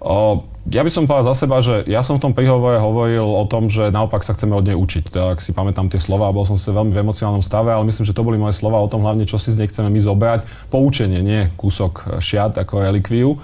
O, 0.00 0.48
ja 0.72 0.80
by 0.80 0.88
som 0.88 1.04
povedal 1.04 1.28
za 1.32 1.44
seba, 1.44 1.60
že 1.60 1.84
ja 1.84 2.00
som 2.00 2.16
v 2.16 2.24
tom 2.24 2.32
príhovore 2.32 2.80
hovoril 2.80 3.20
o 3.24 3.44
tom, 3.44 3.68
že 3.68 3.92
naopak 3.92 4.24
sa 4.24 4.32
chceme 4.32 4.56
od 4.56 4.64
nej 4.64 4.72
učiť. 4.72 5.12
Tak 5.12 5.44
si 5.44 5.52
pamätám 5.52 5.92
tie 5.92 6.00
slova, 6.00 6.32
bol 6.32 6.48
som 6.48 6.56
si 6.56 6.72
veľmi 6.72 6.88
v 6.88 7.04
emocionálnom 7.04 7.44
stave, 7.44 7.68
ale 7.68 7.84
myslím, 7.84 8.08
že 8.08 8.16
to 8.16 8.24
boli 8.24 8.40
moje 8.40 8.56
slova 8.56 8.80
o 8.80 8.88
tom 8.88 9.04
hlavne, 9.04 9.28
čo 9.28 9.36
si 9.36 9.52
z 9.52 9.60
nej 9.60 9.68
chceme 9.68 9.92
my 9.92 10.00
zobrať. 10.00 10.72
Poučenie, 10.72 11.20
nie 11.20 11.52
kúsok 11.60 12.16
šiat 12.16 12.56
ako 12.56 12.80
relikviu. 12.80 13.36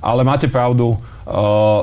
Ale 0.00 0.24
máte 0.24 0.48
pravdu, 0.48 0.96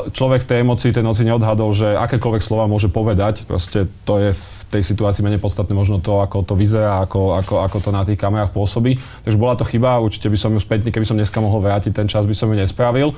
človek 0.10 0.42
v 0.42 0.50
tej 0.50 0.58
emocii, 0.66 0.90
tej 0.90 1.06
noci 1.06 1.22
neodhadol, 1.22 1.70
že 1.70 1.94
akékoľvek 1.94 2.42
slova 2.42 2.66
môže 2.66 2.90
povedať. 2.90 3.46
Proste 3.46 3.86
to 4.02 4.18
je 4.18 4.30
v 4.34 4.46
tej 4.74 4.82
situácii 4.82 5.22
menej 5.22 5.38
podstatné 5.38 5.78
možno 5.78 6.02
to, 6.02 6.18
ako 6.18 6.42
to 6.42 6.58
vyzerá, 6.58 7.06
ako, 7.06 7.38
ako, 7.38 7.62
ako 7.62 7.78
to 7.78 7.90
na 7.94 8.02
tých 8.02 8.18
kamerách 8.18 8.50
pôsobí. 8.50 8.98
Takže 9.22 9.38
bola 9.38 9.54
to 9.54 9.64
chyba, 9.64 10.02
určite 10.02 10.34
by 10.34 10.38
som 10.40 10.50
ju 10.50 10.60
späť, 10.60 10.90
keby 10.90 11.06
som 11.06 11.14
dneska 11.14 11.38
mohol 11.38 11.62
vrátiť 11.62 11.94
ten 11.94 12.10
čas, 12.10 12.26
by 12.26 12.34
som 12.34 12.50
ju 12.50 12.58
nespravil. 12.58 13.14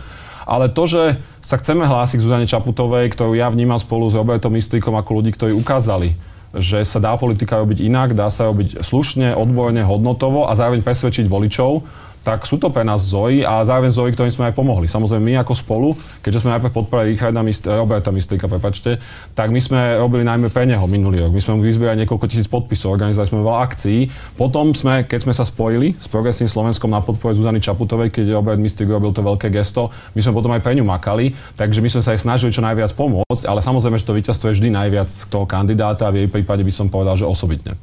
Ale 0.47 0.71
to, 0.71 0.83
že 0.87 1.19
sa 1.43 1.59
chceme 1.59 1.83
hlásiť 1.83 2.19
k 2.19 2.23
Zuzane 2.23 2.47
Čaputovej, 2.47 3.11
ktorú 3.11 3.35
ja 3.35 3.47
vnímam 3.51 3.79
spolu 3.79 4.07
s 4.07 4.15
Robertom 4.15 4.51
Mistrikom 4.51 4.95
ako 4.95 5.23
ľudí, 5.23 5.31
ktorí 5.35 5.51
ukázali, 5.55 6.15
že 6.55 6.87
sa 6.87 7.03
dá 7.03 7.15
politika 7.19 7.59
robiť 7.59 7.83
inak, 7.83 8.15
dá 8.15 8.31
sa 8.31 8.47
robiť 8.47 8.79
slušne, 8.79 9.35
odborne, 9.35 9.83
hodnotovo 9.83 10.47
a 10.47 10.55
zároveň 10.55 10.83
presvedčiť 10.83 11.27
voličov, 11.27 11.83
tak 12.27 12.43
sú 12.43 12.59
to 12.59 12.67
pre 12.67 12.83
nás 12.83 13.07
Zoji 13.07 13.47
a 13.47 13.63
zároveň 13.63 13.87
Zoji, 13.95 14.11
ktorým 14.11 14.35
sme 14.35 14.51
aj 14.51 14.59
pomohli. 14.59 14.83
Samozrejme, 14.83 15.23
my 15.23 15.33
ako 15.47 15.55
spolu, 15.55 15.95
keďže 16.19 16.43
sme 16.43 16.59
najprv 16.59 16.75
podporili 16.75 17.15
Richarda 17.15 17.39
Mist- 17.39 17.63
Roberta 17.63 18.11
Mistrika, 18.11 18.51
prepačte, 18.51 18.99
tak 19.31 19.47
my 19.47 19.63
sme 19.63 19.95
robili 19.95 20.27
najmä 20.27 20.51
pre 20.51 20.67
neho 20.67 20.83
minulý 20.91 21.23
rok. 21.23 21.31
My 21.31 21.39
sme 21.39 21.55
mu 21.55 21.63
vyzbierali 21.63 22.03
niekoľko 22.03 22.27
tisíc 22.27 22.51
podpisov, 22.51 22.99
organizovali 22.99 23.31
sme 23.31 23.39
veľa 23.47 23.59
akcií. 23.63 23.99
Potom 24.35 24.75
sme, 24.75 25.07
keď 25.07 25.23
sme 25.23 25.31
sa 25.31 25.47
spojili 25.47 25.95
s 25.95 26.11
Progresným 26.11 26.51
Slovenskom 26.51 26.91
na 26.91 26.99
podpore 26.99 27.31
Zuzany 27.31 27.63
Čaputovej, 27.63 28.11
keď 28.11 28.35
Robert 28.35 28.59
Mistrik 28.59 28.91
robil 28.91 29.15
to 29.15 29.23
veľké 29.23 29.47
gesto, 29.47 29.87
my 30.11 30.19
sme 30.19 30.35
potom 30.35 30.51
aj 30.51 30.59
pre 30.59 30.75
ňu 30.75 30.83
makali, 30.83 31.31
takže 31.55 31.79
my 31.79 31.87
sme 31.87 32.03
sa 32.03 32.11
aj 32.11 32.27
snažili 32.27 32.51
čo 32.51 32.59
najviac 32.59 32.91
pomôcť, 32.91 33.47
ale 33.47 33.63
samozrejme, 33.63 33.95
že 33.95 34.03
to 34.03 34.11
víťazstvo 34.11 34.51
je 34.51 34.59
vždy 34.59 34.75
najviac 34.75 35.07
toho 35.31 35.47
kandidáta 35.47 36.11
a 36.11 36.11
v 36.11 36.27
jej 36.27 36.29
prípade 36.29 36.67
by 36.67 36.75
som 36.75 36.91
povedal, 36.91 37.15
že 37.15 37.23
osobitne. 37.23 37.79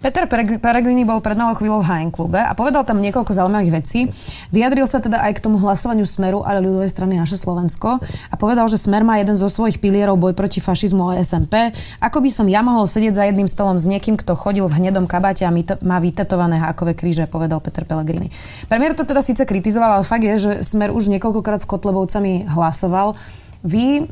Peter 0.00 0.28
Peregrini 0.60 1.08
bol 1.08 1.24
pred 1.24 1.36
malou 1.36 1.56
chvíľou 1.56 1.80
v 1.80 1.88
HN 1.88 2.10
klube 2.12 2.36
a 2.36 2.52
povedal 2.52 2.84
tam 2.84 3.00
niekoľko 3.00 3.32
zaujímavých 3.32 3.72
vecí. 3.72 4.10
Vyjadril 4.52 4.84
sa 4.84 5.00
teda 5.00 5.24
aj 5.24 5.40
k 5.40 5.42
tomu 5.48 5.56
hlasovaniu 5.60 6.04
Smeru, 6.04 6.44
ale 6.44 6.60
ľudovej 6.60 6.92
strany 6.92 7.16
naše 7.16 7.40
Slovensko 7.40 8.00
a 8.02 8.34
povedal, 8.36 8.68
že 8.68 8.76
Smer 8.76 9.02
má 9.02 9.16
jeden 9.16 9.34
zo 9.34 9.48
svojich 9.48 9.80
pilierov 9.80 10.20
boj 10.20 10.36
proti 10.36 10.60
fašizmu 10.60 11.16
a 11.16 11.24
SMP. 11.24 11.72
Ako 12.04 12.20
by 12.20 12.30
som 12.32 12.46
ja 12.46 12.60
mohol 12.60 12.84
sedieť 12.84 13.14
za 13.16 13.24
jedným 13.24 13.48
stolom 13.48 13.80
s 13.80 13.88
niekým, 13.88 14.20
kto 14.20 14.36
chodil 14.36 14.68
v 14.68 14.76
hnedom 14.82 15.08
kabáte 15.08 15.48
a 15.48 15.52
má 15.80 15.96
vytetované 15.98 16.60
hákové 16.60 16.92
kríže, 16.92 17.24
povedal 17.28 17.64
Peter 17.64 17.88
Pellegrini. 17.88 18.28
Premiér 18.68 18.92
to 18.92 19.08
teda 19.08 19.24
síce 19.24 19.42
kritizoval, 19.48 20.00
ale 20.00 20.04
fakt 20.04 20.24
je, 20.24 20.36
že 20.36 20.52
Smer 20.60 20.92
už 20.92 21.08
niekoľkokrát 21.16 21.64
s 21.64 21.68
Kotlebovcami 21.68 22.48
hlasoval. 22.52 23.16
Vy 23.64 24.06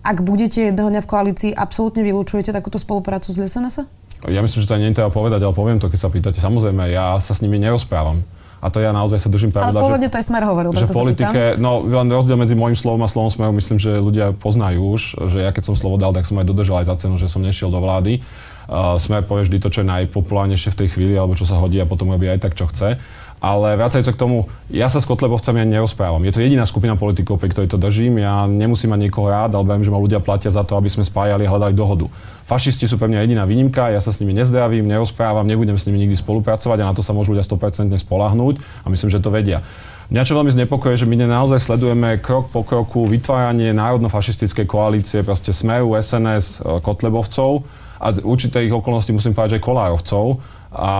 ak 0.00 0.24
budete 0.24 0.72
jedného 0.72 0.88
dňa 0.88 1.04
v 1.04 1.10
koalícii, 1.12 1.50
absolútne 1.52 2.00
vylúčujete 2.00 2.56
takúto 2.56 2.80
spoluprácu 2.80 3.36
s 3.36 3.36
SNS? 3.36 3.99
Ja 4.28 4.44
myslím, 4.44 4.60
že 4.60 4.68
to 4.68 4.76
nie 4.76 4.92
je 4.92 4.98
treba 5.00 5.08
povedať, 5.08 5.40
ale 5.40 5.56
poviem 5.56 5.80
to, 5.80 5.88
keď 5.88 6.00
sa 6.00 6.12
pýtate. 6.12 6.36
Samozrejme, 6.36 6.92
ja 6.92 7.16
sa 7.22 7.32
s 7.32 7.40
nimi 7.40 7.56
nerozprávam. 7.56 8.20
A 8.60 8.68
to 8.68 8.76
ja 8.76 8.92
naozaj 8.92 9.24
sa 9.24 9.32
držím 9.32 9.56
pravidla, 9.56 9.80
Ale 9.80 9.84
pôvodne 9.88 10.08
to 10.12 10.20
aj 10.20 10.26
Smer 10.28 10.44
hovoril, 10.44 10.76
že 10.76 10.84
politike, 10.92 11.56
no 11.56 11.80
len 11.80 12.12
rozdiel 12.12 12.36
medzi 12.36 12.52
môjim 12.52 12.76
slovom 12.76 13.00
a 13.00 13.08
slovom 13.08 13.32
Smeru, 13.32 13.56
myslím, 13.56 13.80
že 13.80 13.96
ľudia 13.96 14.36
poznajú 14.36 14.84
už, 14.84 15.02
že 15.32 15.40
ja 15.40 15.48
keď 15.48 15.72
som 15.72 15.74
slovo 15.80 15.96
dal, 15.96 16.12
tak 16.12 16.28
som 16.28 16.36
aj 16.36 16.44
dodržal 16.44 16.84
aj 16.84 16.92
za 16.92 16.96
cenu, 17.00 17.16
že 17.16 17.32
som 17.32 17.40
nešiel 17.40 17.72
do 17.72 17.80
vlády. 17.80 18.20
Uh, 18.68 19.00
Smer 19.00 19.24
povie 19.24 19.48
vždy 19.48 19.58
to, 19.64 19.72
čo 19.72 19.80
je 19.80 19.88
najpopulárnejšie 19.88 20.76
v 20.76 20.78
tej 20.84 20.88
chvíli, 20.92 21.16
alebo 21.16 21.32
čo 21.40 21.48
sa 21.48 21.56
hodí 21.56 21.80
a 21.80 21.88
potom 21.88 22.12
robí 22.12 22.28
aj 22.28 22.44
tak, 22.44 22.52
čo 22.52 22.68
chce. 22.68 23.00
Ale 23.40 23.72
vracajúce 23.72 24.12
k 24.12 24.20
tomu, 24.20 24.52
ja 24.68 24.92
sa 24.92 25.00
s 25.00 25.08
Kotlebovcami 25.08 25.64
ani 25.64 25.80
nerozprávam. 25.80 26.20
Je 26.28 26.32
to 26.36 26.44
jediná 26.44 26.68
skupina 26.68 26.92
politikov, 26.92 27.40
pri 27.40 27.48
ktorej 27.48 27.72
to 27.72 27.80
držím. 27.80 28.20
Ja 28.20 28.44
nemusím 28.44 28.92
mať 28.92 29.08
niekoho 29.08 29.32
rád, 29.32 29.56
ale 29.56 29.64
viem, 29.64 29.80
že 29.80 29.88
ma 29.88 29.96
ľudia 29.96 30.20
platia 30.20 30.52
za 30.52 30.60
to, 30.60 30.76
aby 30.76 30.92
sme 30.92 31.08
spájali 31.08 31.48
a 31.48 31.52
hľadali 31.56 31.72
dohodu. 31.72 32.04
Fašisti 32.44 32.84
sú 32.84 33.00
pre 33.00 33.08
mňa 33.08 33.24
jediná 33.24 33.48
výnimka, 33.48 33.94
ja 33.94 34.02
sa 34.02 34.12
s 34.12 34.20
nimi 34.20 34.36
nezdravím, 34.36 34.84
nerozprávam, 34.84 35.46
nebudem 35.48 35.80
s 35.80 35.88
nimi 35.88 36.04
nikdy 36.04 36.20
spolupracovať 36.20 36.84
a 36.84 36.88
na 36.90 36.92
to 36.92 37.00
sa 37.00 37.16
môžu 37.16 37.32
ľudia 37.32 37.46
100% 37.46 37.94
spolahnúť 37.96 38.60
a 38.84 38.92
myslím, 38.92 39.08
že 39.08 39.22
to 39.22 39.32
vedia. 39.32 39.64
Mňa 40.10 40.26
čo 40.26 40.34
veľmi 40.34 40.50
znepokojuje, 40.50 40.98
že 40.98 41.06
my 41.06 41.22
naozaj 41.22 41.62
sledujeme 41.62 42.18
krok 42.18 42.50
po 42.50 42.66
kroku 42.66 43.06
vytváranie 43.06 43.70
národno-fašistickej 43.70 44.66
koalície, 44.66 45.22
proste 45.22 45.54
Smeru, 45.54 45.94
SNS, 45.94 46.66
e, 46.66 46.82
Kotlebovcov 46.82 47.62
a 48.02 48.10
z 48.10 48.18
určitých 48.26 48.74
okolností 48.74 49.14
musím 49.14 49.38
povedať, 49.38 49.62
že 49.62 49.64
Kolárovcov 49.64 50.42
a 50.70 50.90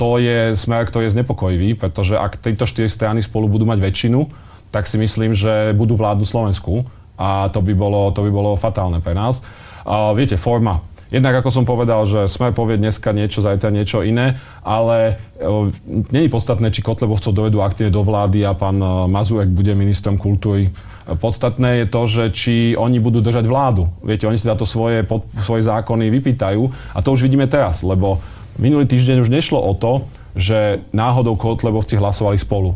to 0.00 0.16
je 0.16 0.56
smer, 0.56 0.88
ktorý 0.88 1.08
je 1.08 1.16
znepokojivý, 1.20 1.76
pretože 1.76 2.16
ak 2.16 2.40
tieto 2.40 2.64
štyri 2.64 2.88
strany 2.88 3.20
spolu 3.20 3.44
budú 3.44 3.68
mať 3.68 3.78
väčšinu, 3.84 4.24
tak 4.72 4.88
si 4.88 4.96
myslím, 4.96 5.36
že 5.36 5.76
budú 5.76 5.96
vládnu 6.00 6.24
Slovensku 6.24 6.88
a 7.20 7.52
to 7.52 7.60
by 7.60 7.76
bolo, 7.76 8.08
to 8.12 8.24
by 8.24 8.30
bolo 8.32 8.56
fatálne 8.56 9.04
pre 9.04 9.12
nás. 9.12 9.44
A 9.84 10.16
viete, 10.16 10.40
forma. 10.40 10.80
Jednak, 11.08 11.40
ako 11.40 11.48
som 11.48 11.64
povedal, 11.64 12.04
že 12.04 12.28
Smer 12.28 12.52
povie 12.52 12.76
dneska 12.76 13.16
niečo, 13.16 13.40
zajtra 13.40 13.72
niečo 13.72 14.04
iné, 14.04 14.36
ale 14.60 15.16
e, 15.40 15.72
není 16.12 16.28
podstatné, 16.28 16.68
či 16.68 16.84
Kotlebovcov 16.84 17.32
dovedú 17.32 17.64
aktívne 17.64 17.88
do 17.88 18.04
vlády 18.04 18.44
a 18.44 18.52
pán 18.52 18.76
e, 18.76 19.08
Mazurek 19.08 19.48
bude 19.48 19.72
ministrom 19.72 20.20
kultúry. 20.20 20.68
Podstatné 21.08 21.84
je 21.84 21.86
to, 21.88 22.02
že 22.04 22.24
či 22.36 22.54
oni 22.76 23.00
budú 23.00 23.24
držať 23.24 23.48
vládu. 23.48 23.88
Viete, 24.04 24.28
oni 24.28 24.36
si 24.36 24.44
za 24.44 24.52
to 24.52 24.68
svoje, 24.68 25.00
pod, 25.00 25.24
svoje 25.40 25.64
zákony 25.64 26.12
vypýtajú 26.12 26.92
a 26.92 27.00
to 27.00 27.16
už 27.16 27.24
vidíme 27.24 27.48
teraz, 27.48 27.80
lebo 27.80 28.20
Minulý 28.58 28.90
týždeň 28.90 29.22
už 29.22 29.30
nešlo 29.30 29.62
o 29.62 29.70
to, 29.70 30.02
že 30.34 30.82
náhodou 30.90 31.38
Kotlebovci 31.38 31.94
hlasovali 31.94 32.34
spolu. 32.42 32.74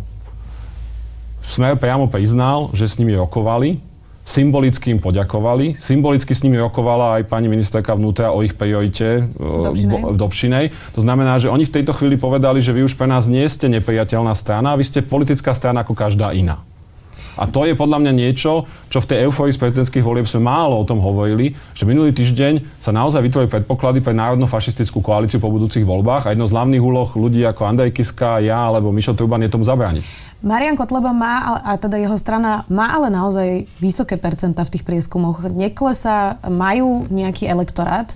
Smer 1.42 1.74
priamo 1.74 2.06
priznal, 2.06 2.70
že 2.70 2.86
s 2.86 3.02
nimi 3.02 3.18
rokovali, 3.18 3.82
symbolicky 4.22 4.94
im 4.94 5.02
poďakovali. 5.02 5.74
Symbolicky 5.82 6.38
s 6.38 6.46
nimi 6.46 6.54
rokovala 6.54 7.18
aj 7.18 7.26
pani 7.26 7.50
ministerka 7.50 7.98
vnútra 7.98 8.30
o 8.30 8.46
ich 8.46 8.54
priorite 8.54 9.26
v 9.34 10.14
Dobšinej. 10.14 10.94
To 10.94 11.02
znamená, 11.02 11.42
že 11.42 11.50
oni 11.50 11.66
v 11.66 11.74
tejto 11.82 11.98
chvíli 11.98 12.14
povedali, 12.14 12.62
že 12.62 12.70
vy 12.70 12.86
už 12.86 12.94
pre 12.94 13.10
nás 13.10 13.26
nie 13.26 13.42
ste 13.50 13.66
nepriateľná 13.66 14.38
strana, 14.38 14.78
vy 14.78 14.86
ste 14.86 15.02
politická 15.02 15.50
strana 15.50 15.82
ako 15.82 15.98
každá 15.98 16.30
iná. 16.30 16.62
A 17.40 17.48
to 17.48 17.64
je 17.64 17.72
podľa 17.72 18.04
mňa 18.04 18.12
niečo, 18.12 18.68
čo 18.92 18.98
v 19.00 19.08
tej 19.08 19.18
euforii 19.28 19.56
z 19.56 19.60
prezidentských 19.62 20.04
volieb 20.04 20.28
sme 20.28 20.44
málo 20.44 20.76
o 20.76 20.84
tom 20.84 21.00
hovorili, 21.00 21.56
že 21.72 21.88
minulý 21.88 22.12
týždeň 22.12 22.82
sa 22.82 22.92
naozaj 22.92 23.24
vytvorili 23.24 23.48
predpoklady 23.48 24.04
pre 24.04 24.12
národno-fašistickú 24.12 25.00
koalíciu 25.00 25.40
po 25.40 25.48
budúcich 25.48 25.86
voľbách 25.86 26.28
a 26.28 26.32
jedno 26.36 26.44
z 26.44 26.52
hlavných 26.52 26.84
úloh 26.84 27.08
ľudí 27.16 27.40
ako 27.48 27.64
Andrej 27.64 27.96
Kiska, 27.96 28.44
ja 28.44 28.68
alebo 28.68 28.92
Mišo 28.92 29.16
Turban 29.16 29.40
je 29.44 29.52
tomu 29.52 29.64
zabrániť. 29.64 30.32
Marian 30.42 30.74
Kotleba 30.74 31.14
má, 31.14 31.62
a 31.62 31.78
teda 31.78 32.02
jeho 32.02 32.18
strana 32.18 32.66
má 32.66 32.90
ale 32.90 33.14
naozaj 33.14 33.70
vysoké 33.78 34.18
percenta 34.18 34.66
v 34.66 34.74
tých 34.74 34.82
prieskumoch. 34.82 35.46
Neklesa, 35.46 36.42
majú 36.50 37.06
nejaký 37.06 37.46
elektorát 37.46 38.10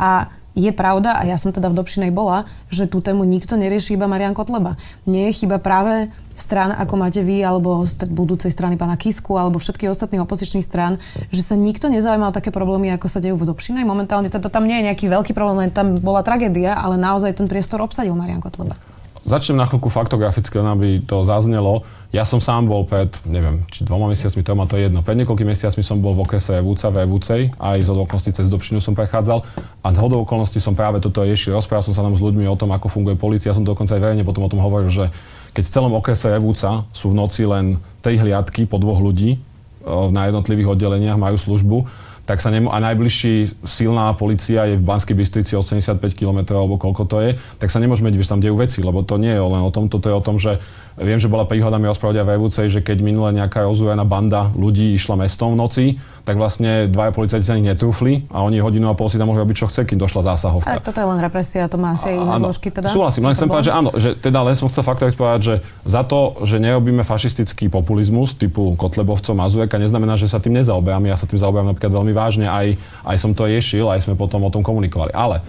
a 0.00 0.32
je 0.56 0.72
pravda, 0.72 1.20
a 1.20 1.28
ja 1.28 1.36
som 1.36 1.52
teda 1.52 1.68
v 1.68 1.76
Dobšinej 1.76 2.16
bola, 2.16 2.48
že 2.72 2.88
tú 2.88 3.04
tému 3.04 3.28
nikto 3.28 3.60
nerieši 3.60 4.00
iba 4.00 4.08
Marian 4.08 4.32
Kotleba. 4.32 4.80
Nie 5.04 5.28
je 5.28 5.44
chyba 5.44 5.60
práve 5.60 6.08
stran, 6.32 6.72
ako 6.72 6.96
máte 6.96 7.20
vy, 7.20 7.44
alebo 7.44 7.84
budúcej 8.08 8.48
strany 8.48 8.80
pána 8.80 8.96
Kisku, 8.96 9.36
alebo 9.36 9.60
všetkých 9.60 9.92
ostatných 9.92 10.24
opozičných 10.24 10.64
strán, 10.64 10.96
že 11.28 11.44
sa 11.44 11.60
nikto 11.60 11.92
nezaujíma 11.92 12.32
o 12.32 12.36
také 12.36 12.48
problémy, 12.48 12.88
ako 12.96 13.04
sa 13.04 13.20
dejú 13.20 13.36
v 13.36 13.52
Dobšinej. 13.52 13.84
Momentálne 13.84 14.32
teda 14.32 14.48
tam 14.48 14.64
nie 14.64 14.80
je 14.80 14.88
nejaký 14.88 15.12
veľký 15.12 15.36
problém, 15.36 15.68
len 15.68 15.70
tam 15.70 16.00
bola 16.00 16.24
tragédia, 16.24 16.72
ale 16.72 16.96
naozaj 16.96 17.36
ten 17.36 17.46
priestor 17.46 17.84
obsadil 17.84 18.16
Marian 18.16 18.40
Kotleba. 18.40 18.80
Začnem 19.26 19.58
na 19.58 19.66
chvíľku 19.66 19.90
faktograficky, 19.90 20.56
aby 20.62 21.02
to 21.02 21.26
zaznelo. 21.26 21.82
Ja 22.14 22.22
som 22.22 22.38
sám 22.38 22.70
bol 22.70 22.86
pred, 22.86 23.10
neviem, 23.26 23.66
či 23.66 23.82
dvoma 23.82 24.06
mesiacmi, 24.06 24.46
to 24.46 24.54
má 24.54 24.64
to 24.70 24.78
jedno. 24.78 25.02
Pred 25.02 25.18
niekoľkými 25.22 25.52
mesiacmi 25.52 25.82
som 25.82 25.98
bol 25.98 26.14
v 26.14 26.22
okrese 26.22 26.62
Vúca, 26.62 26.88
v 26.94 27.02
Evúcej, 27.02 27.40
aj 27.58 27.82
z 27.82 27.88
okolností 27.90 28.30
cez 28.30 28.46
Dobšinu 28.46 28.78
som 28.78 28.94
prechádzal 28.94 29.42
a 29.82 29.86
z 29.90 29.98
hodou 29.98 30.22
okolností 30.22 30.62
som 30.62 30.78
práve 30.78 31.02
toto 31.02 31.26
riešil. 31.26 31.58
Rozprával 31.58 31.82
som 31.82 31.94
sa 31.98 32.06
tam 32.06 32.14
s 32.14 32.22
ľuďmi 32.22 32.46
o 32.46 32.56
tom, 32.56 32.70
ako 32.70 32.86
funguje 32.86 33.18
policia. 33.18 33.50
Ja 33.50 33.58
som 33.58 33.66
dokonca 33.66 33.98
aj 33.98 34.02
verejne 34.02 34.22
potom 34.22 34.46
o 34.46 34.50
tom 34.52 34.62
hovoril, 34.62 34.88
že 34.88 35.10
keď 35.52 35.62
v 35.66 35.72
celom 35.72 35.92
okrese 35.98 36.30
Evúca 36.30 36.86
sú 36.94 37.10
v 37.10 37.18
noci 37.18 37.42
len 37.42 37.82
tri 38.00 38.20
hliadky 38.20 38.70
po 38.70 38.78
dvoch 38.78 39.02
ľudí 39.02 39.40
na 39.86 40.30
jednotlivých 40.30 40.78
oddeleniach, 40.78 41.18
majú 41.18 41.38
službu, 41.38 41.78
tak 42.26 42.42
sa 42.42 42.50
nemo- 42.50 42.74
a 42.74 42.82
najbližší 42.82 43.62
silná 43.62 44.10
policia 44.18 44.66
je 44.66 44.74
v 44.74 44.82
Banskej 44.82 45.14
Bystrici 45.14 45.54
85 45.54 46.02
km 46.18 46.58
alebo 46.58 46.74
koľko 46.74 47.06
to 47.06 47.16
je, 47.22 47.30
tak 47.62 47.70
sa 47.70 47.78
nemôžeme 47.78 48.10
diviť, 48.10 48.26
že 48.26 48.32
tam 48.34 48.42
dejú 48.42 48.58
veci, 48.58 48.82
lebo 48.82 49.06
to 49.06 49.14
nie 49.14 49.30
je 49.30 49.38
len 49.38 49.62
o 49.62 49.70
tom, 49.70 49.86
toto 49.86 50.10
je 50.10 50.14
o 50.18 50.20
tom, 50.20 50.36
že 50.36 50.58
Viem, 50.96 51.20
že 51.20 51.28
bola 51.28 51.44
príhoda 51.44 51.76
mi 51.76 51.84
aj 51.92 52.00
v 52.00 52.40
Evúcej, 52.40 52.72
že 52.72 52.80
keď 52.80 53.04
minule 53.04 53.28
nejaká 53.36 53.68
ozúrená 53.68 54.08
banda 54.08 54.48
ľudí 54.56 54.96
išla 54.96 55.20
mestom 55.20 55.52
v 55.52 55.60
noci, 55.60 55.84
tak 56.24 56.40
vlastne 56.40 56.88
dvaja 56.88 57.12
policajti 57.12 57.44
sa 57.44 57.52
nich 57.54 57.68
netrúfli 57.68 58.24
a 58.32 58.40
oni 58.40 58.64
hodinu 58.64 58.88
a 58.88 58.96
pol 58.96 59.12
si 59.12 59.20
tam 59.20 59.28
mohli 59.28 59.44
robiť, 59.44 59.56
čo 59.60 59.66
chce, 59.68 59.84
kým 59.84 60.00
došla 60.00 60.34
zásahovka. 60.34 60.72
Ale 60.72 60.80
toto 60.80 60.96
je 60.96 61.06
len 61.06 61.20
represia, 61.20 61.68
to 61.68 61.76
má 61.76 61.92
asi 61.94 62.10
aj 62.10 62.16
iné 62.16 62.32
zložky 62.40 62.68
teda. 62.72 62.88
Súhlasím, 62.88 63.28
len 63.28 63.36
chcem 63.36 63.46
povedať, 63.46 63.66
že 63.68 63.74
áno, 63.76 63.90
že 63.92 64.10
teda 64.16 64.40
len 64.40 64.56
som 64.56 64.72
chcel 64.72 64.82
faktorik 64.82 65.14
povedať, 65.20 65.40
že 65.44 65.54
za 65.84 66.00
to, 66.00 66.40
že 66.48 66.56
nerobíme 66.56 67.04
fašistický 67.04 67.68
populizmus 67.68 68.32
typu 68.32 68.72
Kotlebovcov, 68.80 69.36
Mazureka, 69.36 69.76
neznamená, 69.76 70.16
že 70.16 70.32
sa 70.32 70.40
tým 70.40 70.56
nezaoberáme. 70.56 71.12
Ja 71.12 71.20
sa 71.20 71.28
tým 71.28 71.36
zaoberám 71.36 71.76
napríklad 71.76 71.92
veľmi 71.92 72.16
vážne, 72.16 72.48
aj, 72.48 72.74
aj 73.04 73.16
som 73.20 73.36
to 73.36 73.44
riešil, 73.44 73.92
aj 73.92 74.08
sme 74.08 74.16
potom 74.16 74.40
o 74.42 74.50
tom 74.50 74.64
komunikovali. 74.64 75.12
Ale 75.12 75.44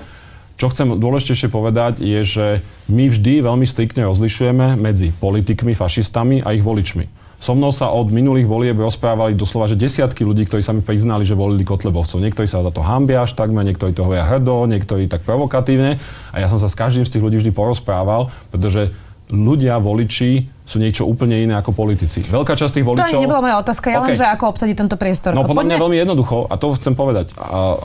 čo 0.57 0.73
chcem 0.73 0.97
dôležitejšie 0.97 1.53
povedať 1.53 2.01
je, 2.01 2.19
že 2.25 2.47
my 2.89 3.13
vždy 3.13 3.45
veľmi 3.45 3.65
striktne 3.69 4.09
rozlišujeme 4.09 4.73
medzi 4.73 5.13
politikmi, 5.13 5.77
fašistami 5.77 6.41
a 6.41 6.57
ich 6.57 6.65
voličmi. 6.65 7.05
So 7.37 7.53
mnou 7.53 7.69
sa 7.69 7.93
od 7.93 8.09
minulých 8.09 8.49
volieb 8.49 8.81
rozprávali 8.81 9.37
doslova, 9.37 9.69
že 9.69 9.77
desiatky 9.77 10.25
ľudí, 10.25 10.49
ktorí 10.49 10.65
sa 10.65 10.73
mi 10.73 10.81
priznali, 10.81 11.21
že 11.21 11.37
volili 11.37 11.61
Kotlebovcov. 11.61 12.17
Niektorí 12.17 12.49
sa 12.49 12.65
za 12.65 12.73
to 12.73 12.81
hambia 12.81 13.21
až 13.21 13.37
takmer, 13.37 13.61
niektorí 13.61 13.93
to 13.93 14.01
hovoria 14.01 14.25
hrdo, 14.25 14.65
niektorí 14.65 15.05
tak 15.05 15.21
provokatívne. 15.21 16.01
A 16.33 16.41
ja 16.41 16.49
som 16.49 16.57
sa 16.57 16.65
s 16.65 16.73
každým 16.73 17.05
z 17.05 17.13
tých 17.13 17.21
ľudí 17.21 17.37
vždy 17.37 17.53
porozprával, 17.53 18.33
pretože 18.49 18.89
ľudia, 19.31 19.75
voliči 19.79 20.55
sú 20.67 20.83
niečo 20.83 21.07
úplne 21.07 21.39
iné 21.39 21.55
ako 21.55 21.71
politici. 21.71 22.19
Veľká 22.27 22.59
časť 22.59 22.79
tých 22.79 22.87
voličov... 22.87 23.19
To 23.19 23.23
nebola 23.23 23.39
moja 23.39 23.55
otázka, 23.59 23.87
ja 23.87 24.03
okay. 24.03 24.11
len, 24.11 24.19
že 24.19 24.27
ako 24.27 24.51
obsadiť 24.51 24.75
tento 24.75 24.99
priestor. 24.99 25.31
No 25.31 25.47
podľa 25.47 25.63
mňa 25.63 25.77
veľmi 25.79 25.97
jednoducho, 26.03 26.43
a 26.51 26.59
to 26.59 26.75
chcem 26.75 26.91
povedať. 26.91 27.31
A, 27.39 27.75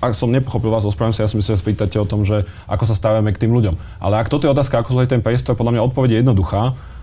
ak 0.00 0.16
som 0.16 0.32
nepochopil 0.32 0.72
vás, 0.72 0.88
ospravedlňujem 0.88 1.16
sa, 1.16 1.24
ja 1.24 1.30
si 1.32 1.36
myslím, 1.36 1.52
že 1.56 1.60
spýtate 1.60 1.96
o 2.00 2.08
tom, 2.08 2.24
že 2.24 2.48
ako 2.64 2.84
sa 2.88 2.96
stávame 2.96 3.36
k 3.36 3.44
tým 3.44 3.52
ľuďom. 3.52 3.76
Ale 4.00 4.16
ak 4.16 4.32
toto 4.32 4.48
je 4.48 4.54
otázka, 4.56 4.80
ako 4.80 4.96
zložiť 4.96 5.20
ten 5.20 5.24
priestor, 5.24 5.60
podľa 5.60 5.76
mňa 5.76 5.86
odpoveď 5.92 6.08
je 6.08 6.18
jednoduchá. 6.24 6.62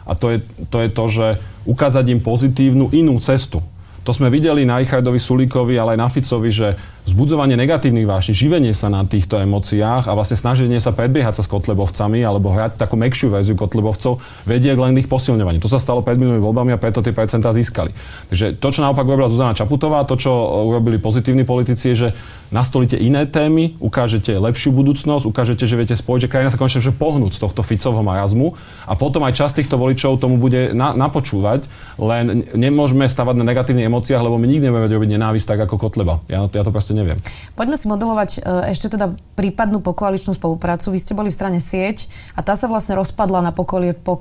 A 0.09 0.11
to 0.17 0.33
je, 0.33 0.37
to 0.73 0.77
je 0.81 0.89
to, 0.89 1.05
že 1.05 1.27
ukázať 1.69 2.05
im 2.09 2.21
pozitívnu 2.25 2.89
inú 2.89 3.21
cestu. 3.21 3.61
To 4.01 4.11
sme 4.17 4.33
videli 4.33 4.65
na 4.65 4.81
Richardovi 4.81 5.21
Sulíkovi, 5.21 5.77
ale 5.77 5.93
aj 5.93 5.99
na 6.01 6.09
Ficovi, 6.09 6.49
že 6.49 6.73
vzbudzovanie 7.09 7.57
negatívnych 7.57 8.05
vášní, 8.05 8.37
živenie 8.37 8.77
sa 8.77 8.93
na 8.93 9.01
týchto 9.01 9.41
emóciách 9.41 10.05
a 10.05 10.13
vlastne 10.13 10.37
snaženie 10.37 10.77
sa 10.77 10.93
predbiehať 10.93 11.41
sa 11.41 11.43
s 11.43 11.49
Kotlebovcami 11.49 12.21
alebo 12.21 12.53
hrať 12.53 12.77
takú 12.77 12.93
mekšiu 13.01 13.33
verziu 13.33 13.57
Kotlebovcov 13.57 14.21
vedie 14.45 14.77
k 14.77 14.79
len 14.79 14.93
ich 15.01 15.09
posilňovaniu. 15.09 15.57
To 15.59 15.71
sa 15.71 15.81
stalo 15.81 16.05
pred 16.05 16.21
minulými 16.21 16.39
voľbami 16.39 16.71
a 16.71 16.81
preto 16.81 17.01
tie 17.01 17.09
percentá 17.09 17.49
získali. 17.49 17.89
Takže 18.29 18.61
to, 18.61 18.67
čo 18.69 18.85
naopak 18.85 19.03
urobila 19.09 19.33
Zuzana 19.33 19.57
Čaputová, 19.57 20.05
to, 20.05 20.15
čo 20.21 20.31
urobili 20.69 21.01
pozitívni 21.01 21.41
politici, 21.43 21.91
je, 21.91 21.95
že 21.97 22.09
nastolíte 22.53 22.97
iné 22.97 23.25
témy, 23.29 23.77
ukážete 23.77 24.33
lepšiu 24.33 24.73
budúcnosť, 24.73 25.25
ukážete, 25.25 25.65
že 25.65 25.77
viete 25.77 25.95
spojiť, 25.97 26.25
že 26.25 26.31
krajina 26.31 26.49
sa 26.49 26.57
konečne 26.57 26.81
že 26.81 26.93
pohnúť 26.93 27.37
z 27.37 27.41
tohto 27.45 27.61
Ficovho 27.61 28.01
marazmu 28.01 28.57
a 28.89 28.93
potom 28.97 29.21
aj 29.25 29.37
časť 29.37 29.61
týchto 29.61 29.77
voličov 29.77 30.17
tomu 30.17 30.41
bude 30.41 30.73
na, 30.73 30.93
napočúvať, 30.97 31.69
len 32.01 32.49
nemôžeme 32.57 33.05
stavať 33.05 33.35
na 33.37 33.45
negatívnych 33.45 33.85
emóciách, 33.85 34.21
lebo 34.25 34.41
my 34.41 34.47
nikdy 34.49 34.65
nebudeme 34.65 34.89
robiť 34.89 35.09
nenávisť 35.15 35.45
tak 35.45 35.59
ako 35.69 35.75
Kotleba. 35.77 36.25
Ja, 36.25 36.49
ja 36.49 36.63
to 36.65 36.73
proste 36.73 36.97
neviem. 36.99 37.17
Poďme 37.55 37.79
si 37.79 37.87
modelovať 37.87 38.29
e, 38.37 38.39
ešte 38.75 38.91
teda 38.91 39.15
prípadnú 39.39 39.79
pokoaličnú 39.79 40.35
spoluprácu. 40.35 40.91
Vy 40.91 40.99
ste 40.99 41.15
boli 41.15 41.31
v 41.31 41.37
strane 41.39 41.59
sieť 41.63 42.11
a 42.35 42.43
tá 42.43 42.59
sa 42.59 42.67
vlastne 42.67 42.99
rozpadla 42.99 43.39
na 43.39 43.55
pokolie, 43.55 43.95
po, 43.95 44.19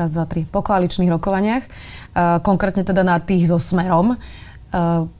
raz, 0.00 0.08
dva, 0.08 0.24
tri, 0.24 0.48
po 0.48 0.64
koaličných 0.64 1.12
rokovaniach, 1.12 1.64
e, 1.64 1.70
konkrétne 2.40 2.82
teda 2.82 3.04
na 3.04 3.20
tých 3.20 3.52
so 3.52 3.60
Smerom. 3.60 4.16
E, 4.16 4.16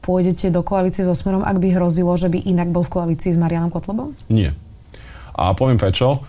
pôjdete 0.01 0.49
do 0.49 0.65
koalície 0.65 1.05
so 1.05 1.13
Smerom, 1.13 1.45
ak 1.45 1.61
by 1.61 1.77
hrozilo, 1.77 2.17
že 2.17 2.33
by 2.33 2.41
inak 2.41 2.73
bol 2.73 2.81
v 2.81 2.93
koalícii 2.97 3.31
s 3.31 3.37
Marianom 3.37 3.69
Kotlebom? 3.69 4.17
Nie. 4.33 4.57
A 5.37 5.53
poviem 5.53 5.77
prečo. 5.77 6.25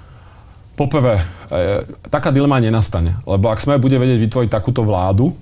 Poprvé, 0.78 1.18
taká 2.06 2.30
dilema 2.30 2.62
nenastane, 2.62 3.18
lebo 3.26 3.50
ak 3.50 3.58
sme 3.58 3.82
bude 3.82 3.98
vedieť 3.98 4.22
vytvoriť 4.22 4.50
takúto 4.52 4.86
vládu 4.86 5.32
e, 5.32 5.34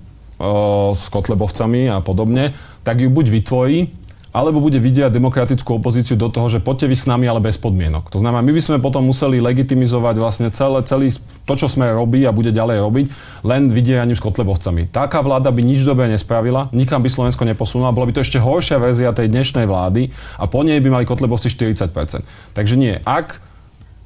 s 0.97 1.05
Kotlebovcami 1.13 1.93
a 1.93 2.01
podobne, 2.01 2.57
tak 2.81 3.03
ju 3.03 3.11
buď 3.11 3.25
vytvorí, 3.27 4.06
alebo 4.37 4.61
bude 4.61 4.77
vidieť 4.77 5.09
demokratickú 5.09 5.81
opozíciu 5.81 6.13
do 6.13 6.29
toho, 6.29 6.45
že 6.45 6.61
poďte 6.61 6.93
vy 6.93 6.95
s 6.95 7.09
nami, 7.09 7.25
ale 7.25 7.41
bez 7.41 7.57
podmienok. 7.57 8.13
To 8.13 8.21
znamená, 8.21 8.45
my 8.45 8.53
by 8.53 8.61
sme 8.61 8.77
potom 8.77 9.01
museli 9.09 9.41
legitimizovať 9.41 10.15
vlastne 10.21 10.47
celé, 10.53 10.85
celý 10.85 11.09
to, 11.49 11.53
čo 11.57 11.65
sme 11.65 11.89
robí 11.89 12.21
a 12.21 12.29
bude 12.29 12.53
ďalej 12.53 12.77
robiť, 12.85 13.05
len 13.41 13.73
vydiehaním 13.73 14.13
s 14.13 14.21
kotlebovcami. 14.21 14.93
Taká 14.93 15.25
vláda 15.25 15.49
by 15.49 15.65
nič 15.65 15.81
dobre 15.81 16.05
nespravila, 16.05 16.69
nikam 16.69 17.01
by 17.01 17.09
Slovensko 17.09 17.49
neposunula, 17.49 17.89
bola 17.89 18.05
by 18.05 18.13
to 18.13 18.21
ešte 18.21 18.37
horšia 18.37 18.77
verzia 18.77 19.09
tej 19.09 19.33
dnešnej 19.33 19.65
vlády 19.65 20.13
a 20.37 20.45
po 20.45 20.61
nej 20.61 20.77
by 20.77 21.01
mali 21.01 21.09
kotlebovci 21.09 21.49
40%. 21.49 22.53
Takže 22.53 22.75
nie, 22.77 23.01
ak 23.01 23.41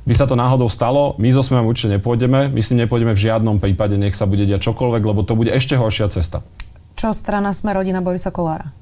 by 0.08 0.14
sa 0.16 0.26
to 0.26 0.40
náhodou 0.40 0.72
stalo, 0.72 1.14
my 1.20 1.28
so 1.36 1.44
Smerom 1.44 1.68
určite 1.68 2.00
nepôjdeme, 2.00 2.50
my 2.50 2.62
s 2.64 2.72
ním 2.72 2.88
nepôjdeme 2.88 3.12
v 3.14 3.20
žiadnom 3.20 3.60
prípade, 3.60 4.00
nech 4.00 4.16
sa 4.16 4.26
bude 4.26 4.48
diať 4.48 4.72
čokoľvek, 4.72 5.04
lebo 5.04 5.22
to 5.28 5.36
bude 5.36 5.52
ešte 5.52 5.76
horšia 5.76 6.08
cesta. 6.10 6.42
Čo 6.98 7.14
strana 7.14 7.54
Sme 7.54 7.76
rodina 7.76 8.02
Borisa 8.02 8.34
Kolára? 8.34 8.74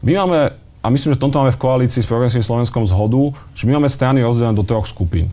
My 0.00 0.16
máme 0.24 0.69
a 0.80 0.86
myslím, 0.88 1.12
že 1.12 1.18
v 1.20 1.24
tomto 1.28 1.44
máme 1.44 1.52
v 1.52 1.60
koalícii 1.60 2.00
s 2.00 2.08
Progresívnym 2.08 2.46
Slovenskom 2.46 2.88
zhodu, 2.88 3.36
že 3.52 3.68
my 3.68 3.76
máme 3.76 3.92
strany 3.92 4.24
rozdelené 4.24 4.56
do 4.56 4.64
troch 4.64 4.88
skupín. 4.88 5.28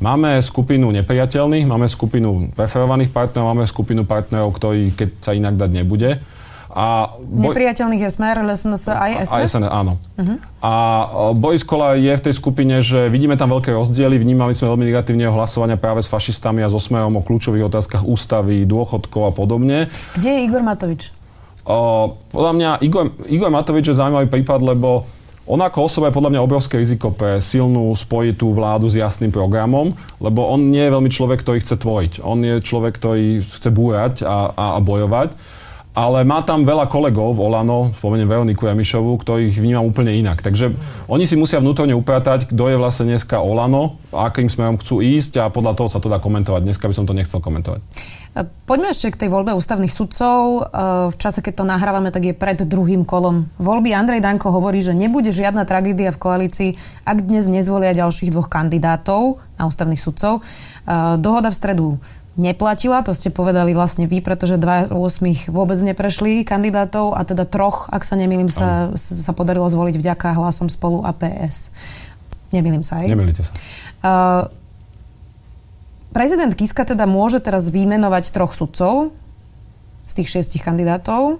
Máme 0.00 0.40
skupinu 0.40 0.88
nepriateľných, 0.92 1.68
máme 1.68 1.84
skupinu 1.88 2.52
preferovaných 2.56 3.12
partnerov, 3.12 3.52
máme 3.52 3.68
skupinu 3.68 4.08
partnerov, 4.08 4.52
ktorí, 4.56 4.96
keď 4.96 5.08
sa 5.20 5.36
inak 5.36 5.60
dať 5.60 5.70
nebude. 5.72 6.20
A 6.70 7.18
boj... 7.20 7.50
Nepriateľných 7.50 8.02
je 8.06 8.10
Smer, 8.14 8.40
SNS 8.40 8.84
aj 8.94 9.10
SNS? 9.26 9.44
SNS, 9.50 9.68
áno. 9.68 9.98
Uh-huh. 10.16 10.38
A 10.62 10.72
Boris 11.34 11.66
Kola 11.66 11.98
je 11.98 12.14
v 12.14 12.22
tej 12.22 12.34
skupine, 12.38 12.78
že 12.78 13.10
vidíme 13.10 13.34
tam 13.34 13.50
veľké 13.50 13.74
rozdiely, 13.74 14.16
vnímali 14.22 14.54
sme 14.54 14.70
veľmi 14.72 14.84
negatívne 14.86 15.26
hlasovania 15.28 15.74
práve 15.74 16.00
s 16.00 16.08
fašistami 16.08 16.62
a 16.62 16.70
so 16.70 16.78
Smerom 16.78 17.18
o 17.18 17.26
kľúčových 17.26 17.66
otázkach 17.66 18.06
ústavy, 18.06 18.62
dôchodkov 18.64 19.22
a 19.28 19.32
podobne. 19.34 19.90
Kde 20.14 20.30
je 20.30 20.40
Igor 20.46 20.62
Matovič? 20.62 21.10
Podľa 22.30 22.52
mňa 22.56 22.70
Igor, 22.82 23.14
Igor 23.26 23.50
Matovič 23.50 23.90
je 23.90 23.98
zaujímavý 23.98 24.26
prípad, 24.30 24.60
lebo 24.62 25.06
on 25.50 25.58
ako 25.58 25.90
osoba 25.90 26.08
je 26.08 26.16
podľa 26.16 26.30
mňa 26.36 26.46
obrovské 26.46 26.78
riziko 26.78 27.10
pre 27.10 27.42
silnú 27.42 27.90
spojitú 27.98 28.54
vládu 28.54 28.86
s 28.86 28.94
jasným 28.94 29.34
programom, 29.34 29.98
lebo 30.22 30.46
on 30.46 30.70
nie 30.70 30.86
je 30.86 30.94
veľmi 30.94 31.10
človek, 31.10 31.42
ktorý 31.42 31.58
chce 31.58 31.74
tvoriť. 31.74 32.12
On 32.22 32.38
je 32.38 32.62
človek, 32.62 32.94
ktorý 32.94 33.42
chce 33.42 33.70
búrať 33.74 34.22
a, 34.22 34.54
a, 34.54 34.66
a 34.76 34.80
bojovať. 34.80 35.34
Ale 35.90 36.22
má 36.22 36.38
tam 36.46 36.62
veľa 36.62 36.86
kolegov 36.86 37.34
Olano, 37.34 37.90
spomeniem 37.98 38.30
Veroniku 38.30 38.70
Jamišovu, 38.70 39.18
ktorých 39.18 39.58
vnímam 39.58 39.90
úplne 39.90 40.14
inak. 40.14 40.38
Takže 40.38 40.70
oni 41.10 41.26
si 41.26 41.34
musia 41.34 41.58
vnútorne 41.58 41.98
upratať, 41.98 42.46
kto 42.54 42.64
je 42.70 42.76
vlastne 42.78 43.10
dneska 43.10 43.42
Olano, 43.42 43.98
akým 44.14 44.46
smerom 44.46 44.78
chcú 44.78 45.02
ísť 45.02 45.42
a 45.42 45.50
podľa 45.50 45.74
toho 45.74 45.88
sa 45.90 45.98
to 45.98 46.06
dá 46.06 46.22
komentovať. 46.22 46.62
Dneska 46.62 46.86
by 46.86 46.94
som 46.94 47.10
to 47.10 47.14
nechcel 47.14 47.42
komentovať. 47.42 47.82
Poďme 48.62 48.94
ešte 48.94 49.10
k 49.10 49.26
tej 49.26 49.30
voľbe 49.34 49.50
ústavných 49.58 49.90
sudcov. 49.90 50.38
E, 50.38 50.60
v 51.10 51.16
čase, 51.18 51.42
keď 51.42 51.54
to 51.58 51.64
nahrávame, 51.66 52.14
tak 52.14 52.30
je 52.30 52.38
pred 52.38 52.62
druhým 52.62 53.02
kolom 53.02 53.50
voľby. 53.58 53.90
Andrej 53.90 54.22
Danko 54.22 54.54
hovorí, 54.54 54.86
že 54.86 54.94
nebude 54.94 55.34
žiadna 55.34 55.66
tragédia 55.66 56.14
v 56.14 56.22
koalícii, 56.22 56.70
ak 57.02 57.26
dnes 57.26 57.50
nezvolia 57.50 57.90
ďalších 57.90 58.30
dvoch 58.30 58.46
kandidátov 58.46 59.42
na 59.58 59.66
ústavných 59.66 59.98
sudcov. 59.98 60.38
E, 60.38 60.42
dohoda 61.18 61.50
v 61.50 61.58
stredu 61.58 61.86
neplatila, 62.38 63.02
to 63.02 63.10
ste 63.10 63.34
povedali 63.34 63.74
vlastne 63.74 64.06
vy, 64.06 64.22
pretože 64.22 64.60
dva 64.60 64.86
z 64.86 64.94
8 64.94 65.50
vôbec 65.50 65.78
neprešli 65.82 66.46
kandidátov 66.46 67.18
a 67.18 67.26
teda 67.26 67.48
troch, 67.48 67.90
ak 67.90 68.06
sa 68.06 68.14
nemýlim, 68.14 68.46
sa, 68.46 68.94
sa 68.94 69.32
podarilo 69.34 69.66
zvoliť 69.66 69.98
vďaka 69.98 70.38
hlasom 70.38 70.70
spolu 70.70 71.02
a 71.02 71.10
PS. 71.10 71.74
Nemýlim 72.54 72.82
sa, 72.86 73.02
aj? 73.02 73.06
Nemýlite 73.10 73.42
sa. 73.46 73.52
Uh, 74.02 74.42
Prezident 76.10 76.50
Kiska 76.50 76.82
teda 76.82 77.06
môže 77.06 77.38
teraz 77.38 77.70
vymenovať 77.70 78.34
troch 78.34 78.50
sudcov 78.50 79.14
z 80.06 80.12
tých 80.18 80.28
šiestich 80.28 80.62
kandidátov. 80.66 81.38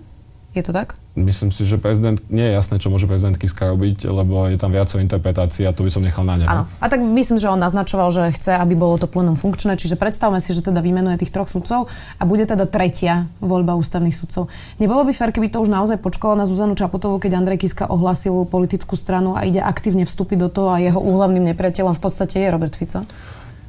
Je 0.51 0.67
to 0.67 0.75
tak? 0.75 0.99
Myslím 1.15 1.55
si, 1.55 1.63
že 1.63 1.79
prezident, 1.79 2.19
nie 2.27 2.43
je 2.43 2.59
jasné, 2.59 2.83
čo 2.83 2.91
môže 2.91 3.07
prezident 3.07 3.39
Kiska 3.39 3.71
robiť, 3.71 4.03
lebo 4.11 4.51
je 4.51 4.59
tam 4.59 4.75
viacej 4.75 4.99
interpretácií 4.99 5.63
a 5.63 5.71
to 5.71 5.87
by 5.87 5.91
som 5.95 6.03
nechal 6.03 6.27
na 6.27 6.43
neho. 6.43 6.51
Áno. 6.51 6.65
A 6.83 6.87
tak 6.91 6.99
myslím, 6.99 7.39
že 7.39 7.47
on 7.47 7.63
naznačoval, 7.63 8.11
že 8.11 8.35
chce, 8.35 8.59
aby 8.59 8.75
bolo 8.75 8.99
to 8.99 9.07
plenom 9.07 9.39
funkčné, 9.39 9.79
čiže 9.79 9.95
predstavme 9.95 10.43
si, 10.43 10.51
že 10.51 10.67
teda 10.67 10.83
vymenuje 10.83 11.23
tých 11.23 11.31
troch 11.31 11.47
sudcov 11.47 11.87
a 12.19 12.23
bude 12.27 12.51
teda 12.51 12.67
tretia 12.67 13.31
voľba 13.39 13.79
ústavných 13.79 14.15
sudcov. 14.15 14.51
Nebolo 14.83 15.07
by 15.07 15.15
fér, 15.15 15.31
keby 15.31 15.55
to 15.55 15.63
už 15.63 15.71
naozaj 15.71 16.03
počkalo 16.03 16.35
na 16.35 16.51
Zuzanu 16.51 16.75
Čaputovú, 16.75 17.23
keď 17.23 17.39
Andrej 17.39 17.63
Kiska 17.63 17.87
ohlasil 17.87 18.35
politickú 18.51 18.99
stranu 18.99 19.39
a 19.39 19.47
ide 19.47 19.63
aktívne 19.63 20.03
vstúpiť 20.03 20.39
do 20.39 20.49
toho 20.51 20.75
a 20.75 20.83
jeho 20.83 20.99
úhlavným 20.99 21.47
nepriateľom 21.55 21.95
v 21.95 22.03
podstate 22.03 22.43
je 22.43 22.51
Robert 22.51 22.75
Fico? 22.75 23.07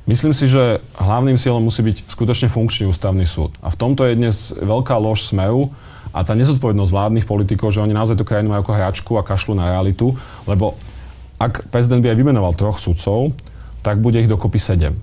Myslím 0.10 0.34
si, 0.34 0.50
že 0.50 0.82
hlavným 0.98 1.38
cieľom 1.38 1.62
musí 1.62 1.86
byť 1.86 2.10
skutočne 2.10 2.50
funkčný 2.50 2.90
ústavný 2.90 3.22
súd. 3.30 3.54
A 3.62 3.70
v 3.70 3.78
tomto 3.78 4.02
je 4.10 4.18
dnes 4.18 4.34
veľká 4.50 4.98
lož 4.98 5.30
Smeru 5.30 5.70
a 6.12 6.24
tá 6.28 6.36
nezodpovednosť 6.36 6.92
vládnych 6.92 7.26
politikov, 7.28 7.72
že 7.72 7.84
oni 7.84 7.96
naozaj 7.96 8.20
tú 8.20 8.28
krajinu 8.28 8.52
majú 8.52 8.68
ako 8.68 8.76
hračku 8.76 9.12
a 9.16 9.24
kašľú 9.24 9.56
na 9.56 9.72
realitu, 9.72 10.12
lebo 10.44 10.76
ak 11.40 11.72
prezident 11.74 12.04
by 12.04 12.14
aj 12.14 12.20
vymenoval 12.20 12.54
troch 12.54 12.78
sudcov, 12.78 13.34
tak 13.82 13.98
bude 13.98 14.22
ich 14.22 14.30
dokopy 14.30 14.62
sedem. 14.62 14.94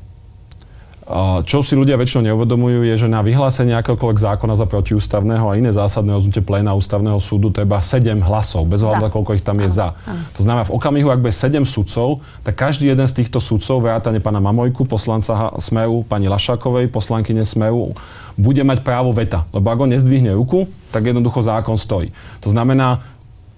Čo 1.49 1.65
si 1.65 1.73
ľudia 1.73 1.97
väčšinou 1.97 2.29
neuvedomujú, 2.29 2.85
je, 2.85 2.95
že 3.01 3.09
na 3.09 3.25
vyhlásenie 3.25 3.73
akéhokoľvek 3.81 4.21
zákona 4.21 4.61
za 4.61 4.69
protiústavného 4.69 5.41
a 5.49 5.57
iné 5.57 5.73
zásadné 5.73 6.13
rozhodnutie 6.13 6.45
pléna 6.45 6.77
ústavného 6.77 7.17
súdu 7.17 7.49
treba 7.49 7.81
7 7.81 8.21
hlasov, 8.21 8.69
bez 8.69 8.85
ohľadu, 8.85 9.09
koľko 9.09 9.33
ich 9.33 9.41
tam 9.41 9.57
je 9.65 9.73
za. 9.73 9.97
To 10.37 10.45
znamená, 10.45 10.69
v 10.69 10.77
okamihu, 10.77 11.09
ak 11.09 11.25
bude 11.25 11.33
7 11.33 11.65
sudcov, 11.65 12.21
tak 12.45 12.61
každý 12.61 12.93
jeden 12.93 13.09
z 13.09 13.25
týchto 13.25 13.41
sudcov, 13.41 13.81
vrátane 13.81 14.21
pána 14.21 14.37
Mamojku, 14.37 14.85
poslanca 14.85 15.57
Smeru, 15.57 16.05
pani 16.05 16.29
Lašakovej, 16.29 16.93
poslankyne 16.93 17.49
Smeru, 17.49 17.97
bude 18.37 18.61
mať 18.61 18.85
právo 18.85 19.09
veta. 19.17 19.49
Lebo 19.57 19.73
ak 19.73 19.81
on 19.81 19.97
nezdvihne 19.97 20.37
ruku, 20.37 20.69
tak 20.93 21.09
jednoducho 21.09 21.41
zákon 21.41 21.81
stojí. 21.81 22.13
To 22.45 22.53
znamená, 22.53 23.01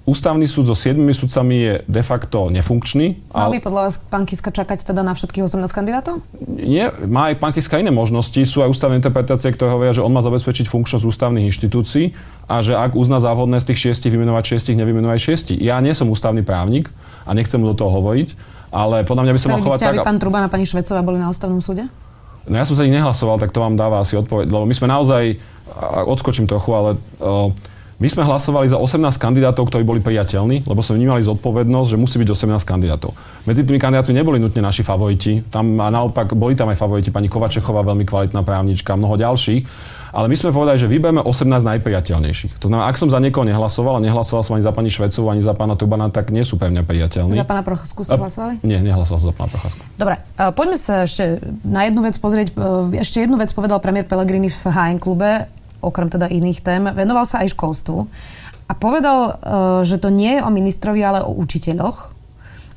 Ústavný 0.08 0.48
súd 0.48 0.64
so 0.64 0.72
siedmimi 0.72 1.12
sudcami 1.12 1.56
je 1.60 1.72
de 1.84 2.02
facto 2.02 2.48
nefunkčný. 2.48 3.20
Mal 3.36 3.52
by 3.52 3.60
podľa 3.60 3.82
vás 3.84 4.00
pán 4.00 4.24
Kiska 4.24 4.48
čakať 4.48 4.80
teda 4.80 5.04
na 5.04 5.12
všetkých 5.12 5.44
18 5.44 5.60
kandidátov? 5.76 6.24
Nie, 6.48 6.88
má 7.04 7.28
aj 7.28 7.36
pán 7.36 7.52
Kiska 7.52 7.76
iné 7.76 7.92
možnosti. 7.92 8.40
Sú 8.48 8.64
aj 8.64 8.72
ústavné 8.72 8.96
interpretácie, 8.96 9.52
ktoré 9.52 9.76
hovoria, 9.76 9.92
že 9.92 10.00
on 10.00 10.08
má 10.08 10.24
zabezpečiť 10.24 10.72
funkčnosť 10.72 11.04
ústavných 11.04 11.52
inštitúcií 11.52 12.16
a 12.48 12.64
že 12.64 12.80
ak 12.80 12.96
uzná 12.96 13.20
závodné 13.20 13.60
z 13.60 13.70
tých 13.70 13.92
šiestich 13.92 14.08
vymenovať 14.10 14.56
šiestich, 14.56 14.76
nevymenuje 14.80 15.14
aj 15.14 15.20
šiestich. 15.20 15.58
Ja 15.60 15.76
nie 15.84 15.92
som 15.92 16.08
ústavný 16.08 16.40
právnik 16.40 16.88
a 17.28 17.36
nechcem 17.36 17.60
mu 17.60 17.68
do 17.68 17.76
toho 17.76 17.92
hovoriť, 18.00 18.34
ale 18.72 19.04
podľa 19.04 19.22
mňa 19.28 19.32
by 19.36 19.38
som 19.38 19.50
mal 19.52 19.62
chovať 19.68 19.80
tak... 19.84 19.92
aby 19.94 19.98
pán 20.00 20.16
Truban 20.16 20.42
a 20.42 20.50
pani 20.50 20.64
Švecová 20.64 21.04
boli 21.04 21.20
na 21.20 21.28
ústavnom 21.28 21.60
súde? 21.60 21.84
No 22.48 22.56
ja 22.56 22.64
som 22.64 22.72
sa 22.72 22.88
ich 22.88 22.90
nehlasoval, 22.90 23.36
tak 23.36 23.52
to 23.52 23.60
vám 23.60 23.76
dáva 23.76 24.00
asi 24.00 24.16
odpoveď, 24.16 24.48
lebo 24.48 24.64
my 24.64 24.72
sme 24.72 24.88
naozaj, 24.88 25.36
odskočím 26.08 26.48
trochu, 26.48 26.72
ale 26.72 26.90
uh, 27.20 27.52
my 28.00 28.08
sme 28.08 28.24
hlasovali 28.24 28.64
za 28.64 28.80
18 28.80 28.96
kandidátov, 29.20 29.68
ktorí 29.68 29.84
boli 29.84 30.00
priateľní, 30.00 30.64
lebo 30.64 30.80
sme 30.80 30.96
vnímali 30.96 31.20
zodpovednosť, 31.20 31.88
že 31.92 31.96
musí 32.00 32.16
byť 32.16 32.32
18 32.32 32.64
kandidátov. 32.64 33.12
Medzi 33.44 33.60
tými 33.60 33.76
kandidátmi 33.76 34.16
neboli 34.16 34.40
nutne 34.40 34.64
naši 34.64 34.80
favoriti, 34.80 35.44
tam 35.52 35.76
a 35.76 35.92
naopak 35.92 36.32
boli 36.32 36.56
tam 36.56 36.72
aj 36.72 36.80
favoriti, 36.80 37.12
pani 37.12 37.28
Kovačechová, 37.28 37.84
veľmi 37.84 38.08
kvalitná 38.08 38.40
právnička, 38.40 38.96
mnoho 38.96 39.20
ďalších. 39.20 39.62
Ale 40.10 40.26
my 40.26 40.34
sme 40.34 40.50
povedali, 40.50 40.80
že 40.80 40.90
vyberieme 40.90 41.22
18 41.22 41.46
najpriateľnejších. 41.46 42.58
To 42.58 42.66
znamená, 42.66 42.90
ak 42.90 42.98
som 42.98 43.06
za 43.06 43.22
niekoho 43.22 43.46
nehlasoval 43.46 44.00
a 44.00 44.02
nehlasoval 44.02 44.42
som 44.42 44.58
ani 44.58 44.66
za 44.66 44.74
pani 44.74 44.90
Švecovú, 44.90 45.30
ani 45.30 45.38
za 45.44 45.54
pána 45.54 45.78
Tubana, 45.78 46.10
tak 46.10 46.34
nie 46.34 46.42
sú 46.42 46.58
pre 46.58 46.66
mňa 46.72 46.82
priateľní. 46.82 47.38
Za 47.38 47.46
pána 47.46 47.62
Procházku 47.62 48.02
ste 48.02 48.18
hlasovali? 48.18 48.58
Nie, 48.66 48.82
nehlasoval 48.82 49.18
som 49.22 49.28
za 49.30 49.36
pána 49.36 49.54
Procházku. 49.54 49.80
Dobre, 49.94 50.18
poďme 50.58 50.78
sa 50.82 51.06
ešte 51.06 51.38
na 51.62 51.86
jednu 51.86 52.02
vec 52.02 52.18
pozrieť. 52.18 52.48
E, 52.58 52.98
ešte 52.98 53.22
jednu 53.22 53.38
vec 53.38 53.54
povedal 53.54 53.78
premiér 53.78 54.08
Pellegrini 54.08 54.50
v 54.50 54.64
HN 54.66 54.98
klube 54.98 55.46
okrem 55.80 56.12
teda 56.12 56.28
iných 56.28 56.60
tém, 56.60 56.82
venoval 56.92 57.24
sa 57.24 57.44
aj 57.44 57.52
školstvu 57.56 57.98
a 58.70 58.72
povedal, 58.78 59.18
e, 59.20 59.32
že 59.82 59.98
to 59.98 60.14
nie 60.14 60.38
je 60.38 60.44
o 60.46 60.50
ministrovi, 60.54 61.02
ale 61.02 61.26
o 61.26 61.34
učiteľoch. 61.34 62.20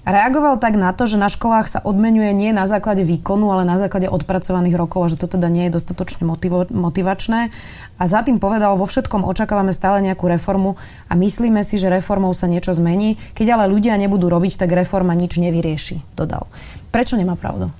Reagoval 0.04 0.60
tak 0.60 0.76
na 0.76 0.92
to, 0.92 1.08
že 1.08 1.16
na 1.16 1.32
školách 1.32 1.64
sa 1.64 1.80
odmenuje 1.80 2.28
nie 2.36 2.52
na 2.52 2.68
základe 2.68 3.08
výkonu, 3.08 3.56
ale 3.56 3.64
na 3.64 3.80
základe 3.80 4.12
odpracovaných 4.12 4.76
rokov 4.76 5.00
a 5.00 5.08
že 5.08 5.16
to 5.16 5.32
teda 5.32 5.48
nie 5.48 5.72
je 5.72 5.80
dostatočne 5.80 6.28
motivo- 6.28 6.68
motivačné. 6.68 7.56
A 7.96 8.04
za 8.04 8.20
tým 8.20 8.36
povedal, 8.36 8.76
vo 8.76 8.84
všetkom 8.84 9.24
očakávame 9.24 9.72
stále 9.72 10.04
nejakú 10.04 10.28
reformu 10.28 10.76
a 11.08 11.16
myslíme 11.16 11.64
si, 11.64 11.80
že 11.80 11.88
reformou 11.88 12.36
sa 12.36 12.52
niečo 12.52 12.76
zmení. 12.76 13.16
Keď 13.32 13.48
ale 13.56 13.72
ľudia 13.72 13.96
nebudú 13.96 14.28
robiť, 14.28 14.60
tak 14.60 14.76
reforma 14.76 15.16
nič 15.16 15.40
nevyrieši, 15.40 16.04
dodal. 16.20 16.52
Prečo 16.92 17.16
nemá 17.16 17.40
pravdu? 17.40 17.72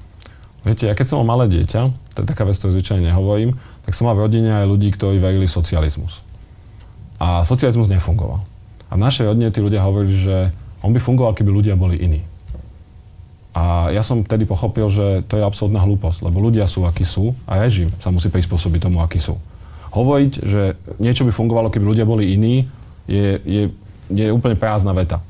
Viete, 0.64 0.88
ja 0.88 0.96
keď 0.96 1.12
som 1.12 1.28
mal 1.28 1.36
malé 1.36 1.52
dieťa, 1.60 1.92
to 2.16 2.24
je 2.24 2.28
taká 2.32 2.48
vec, 2.48 2.56
ktorú 2.56 2.72
zvyčajne 2.80 3.12
nehovorím, 3.12 3.60
tak 3.84 3.92
som 3.96 4.08
mal 4.08 4.16
v 4.16 4.26
rodine 4.28 4.52
aj 4.52 4.66
ľudí, 4.68 4.90
ktorí 4.96 5.20
verili 5.20 5.48
socializmus. 5.48 6.24
A 7.20 7.44
socializmus 7.44 7.92
nefungoval. 7.92 8.44
A 8.88 8.94
v 8.96 9.04
našej 9.04 9.28
rodine 9.28 9.52
tí 9.52 9.60
ľudia 9.60 9.84
hovorili, 9.84 10.16
že 10.16 10.36
On 10.84 10.92
by 10.92 11.00
fungoval, 11.00 11.36
keby 11.36 11.52
ľudia 11.52 11.76
boli 11.80 11.96
iní. 11.96 12.20
A 13.54 13.94
ja 13.94 14.02
som 14.02 14.26
vtedy 14.26 14.50
pochopil, 14.50 14.90
že 14.90 15.22
to 15.30 15.38
je 15.38 15.46
absolútna 15.46 15.80
hlúposť, 15.86 16.26
lebo 16.26 16.42
ľudia 16.42 16.66
sú, 16.66 16.90
akí 16.90 17.06
sú 17.06 17.38
a 17.46 17.62
režim 17.62 17.88
sa 18.02 18.10
musí 18.10 18.28
prispôsobiť 18.34 18.90
tomu, 18.90 19.00
akí 19.00 19.22
sú. 19.22 19.38
Hovoriť, 19.94 20.32
že 20.42 20.74
niečo 20.98 21.22
by 21.22 21.32
fungovalo, 21.32 21.70
keby 21.70 21.86
ľudia 21.86 22.06
boli 22.10 22.34
iní, 22.34 22.66
je, 23.06 23.38
je, 23.46 23.64
je 24.10 24.26
úplne 24.34 24.58
prázdna 24.58 24.90
veta. 24.98 25.22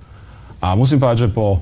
A 0.63 0.71
musím 0.79 1.03
povedať, 1.03 1.27
že 1.27 1.35
po 1.35 1.59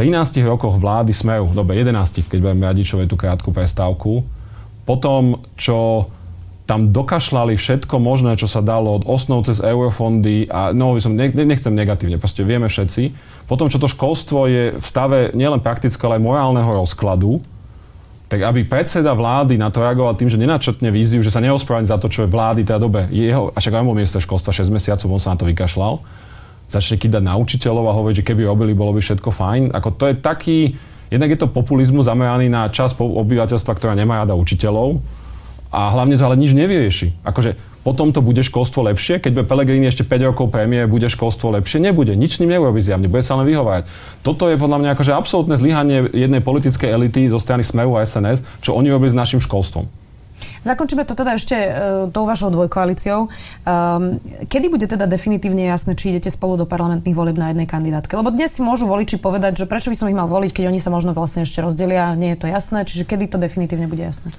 13 0.00 0.40
rokoch 0.48 0.80
vlády 0.80 1.12
Smeru, 1.12 1.52
dobre 1.52 1.76
11, 1.84 2.24
keď 2.24 2.38
budeme 2.40 2.64
Radičovej 2.64 3.04
tú 3.04 3.20
krátku 3.20 3.52
prestávku, 3.52 4.24
po 4.90 4.98
tom, 4.98 5.46
čo 5.54 6.10
tam 6.66 6.90
dokašľali 6.90 7.54
všetko 7.54 8.02
možné, 8.02 8.34
čo 8.34 8.50
sa 8.50 8.58
dalo 8.58 8.98
od 8.98 9.06
osnov 9.06 9.46
cez 9.46 9.62
eurofondy 9.62 10.50
a 10.50 10.74
no, 10.74 10.98
som, 10.98 11.14
nechcem 11.14 11.70
negatívne, 11.70 12.18
proste 12.18 12.42
vieme 12.42 12.66
všetci. 12.66 13.14
Potom, 13.46 13.70
čo 13.70 13.78
to 13.78 13.86
školstvo 13.86 14.50
je 14.50 14.64
v 14.74 14.86
stave 14.86 15.30
nielen 15.30 15.62
praktického, 15.62 16.10
ale 16.10 16.18
aj 16.18 16.26
morálneho 16.26 16.70
rozkladu, 16.74 17.38
tak 18.26 18.42
aby 18.42 18.66
predseda 18.66 19.14
vlády 19.14 19.58
na 19.58 19.70
to 19.70 19.82
reagoval 19.82 20.14
tým, 20.14 20.30
že 20.30 20.38
nenačrtne 20.38 20.90
víziu, 20.90 21.22
že 21.22 21.34
sa 21.34 21.42
neospravedlní 21.42 21.90
za 21.90 21.98
to, 21.98 22.10
čo 22.10 22.26
je 22.26 22.30
vlády 22.30 22.62
teda 22.66 22.78
dobe. 22.82 23.06
Jeho, 23.10 23.50
a 23.54 23.58
však 23.58 23.74
aj 23.74 23.86
bol 23.86 23.98
minister 23.98 24.22
školstva 24.22 24.54
6 24.54 24.74
mesiacov, 24.74 25.06
on 25.06 25.22
sa 25.22 25.34
na 25.34 25.38
to 25.38 25.46
vykašľal 25.46 26.02
začne 26.70 27.02
kýdať 27.02 27.22
na 27.26 27.34
učiteľov 27.34 27.90
a 27.90 27.96
hovoriť, 27.98 28.22
že 28.22 28.26
keby 28.30 28.46
robili, 28.46 28.78
bolo 28.78 28.94
by 28.94 29.02
všetko 29.02 29.34
fajn. 29.34 29.74
Ako 29.74 29.90
to 29.98 30.06
je 30.06 30.14
taký, 30.14 30.78
jednak 31.10 31.30
je 31.30 31.38
to 31.38 31.50
populizmus 31.50 32.06
zameraný 32.06 32.48
na 32.48 32.70
časť 32.70 32.96
obyvateľstva, 32.96 33.76
ktorá 33.76 33.92
nemá 33.98 34.24
rada 34.24 34.38
učiteľov 34.38 35.02
a 35.70 35.94
hlavne 35.94 36.18
to 36.18 36.26
ale 36.26 36.38
nič 36.38 36.50
nevyrieši. 36.54 37.22
Akože 37.22 37.54
potom 37.80 38.12
to 38.12 38.20
bude 38.20 38.44
školstvo 38.44 38.84
lepšie, 38.92 39.24
keď 39.24 39.30
bude 39.40 39.46
Pelegrini 39.48 39.88
ešte 39.88 40.04
5 40.04 40.34
rokov 40.34 40.52
premiér, 40.52 40.84
bude 40.84 41.08
školstvo 41.08 41.54
lepšie, 41.56 41.80
nebude. 41.80 42.12
Nič 42.12 42.36
s 42.36 42.40
ním 42.44 42.52
neurobi 42.52 42.84
zjavne, 42.84 43.08
bude 43.08 43.24
sa 43.24 43.40
len 43.40 43.48
vyhovárať. 43.48 43.88
Toto 44.20 44.52
je 44.52 44.60
podľa 44.60 44.84
mňa 44.84 44.90
akože 44.92 45.16
absolútne 45.16 45.56
zlyhanie 45.56 46.12
jednej 46.12 46.44
politickej 46.44 46.92
elity 46.92 47.32
zo 47.32 47.40
strany 47.40 47.64
Smeru 47.64 47.96
a 47.96 48.04
SNS, 48.04 48.44
čo 48.60 48.76
oni 48.76 48.92
robili 48.92 49.08
s 49.08 49.16
našim 49.16 49.40
školstvom. 49.40 49.99
Zakončíme 50.60 51.08
to 51.08 51.16
teda 51.16 51.40
ešte 51.40 51.56
uh, 51.56 51.72
tou 52.12 52.28
vašou 52.28 52.52
dvojkoalíciou. 52.52 53.26
Um, 53.26 54.20
kedy 54.44 54.66
bude 54.68 54.84
teda 54.84 55.08
definitívne 55.08 55.64
jasné, 55.64 55.96
či 55.96 56.12
idete 56.12 56.28
spolu 56.28 56.60
do 56.60 56.68
parlamentných 56.68 57.16
volieb 57.16 57.40
na 57.40 57.48
jednej 57.48 57.64
kandidátke? 57.64 58.12
Lebo 58.12 58.28
dnes 58.28 58.52
si 58.52 58.60
môžu 58.60 58.84
voliči 58.84 59.16
povedať, 59.16 59.64
že 59.64 59.64
prečo 59.64 59.88
by 59.88 59.96
som 59.96 60.08
ich 60.12 60.18
mal 60.18 60.28
voliť, 60.28 60.52
keď 60.52 60.68
oni 60.68 60.80
sa 60.82 60.92
možno 60.92 61.16
vlastne 61.16 61.48
ešte 61.48 61.64
rozdelia, 61.64 62.12
nie 62.12 62.36
je 62.36 62.44
to 62.44 62.46
jasné. 62.52 62.84
Čiže 62.84 63.08
kedy 63.08 63.32
to 63.32 63.38
definitívne 63.40 63.88
bude 63.88 64.04
jasné? 64.04 64.36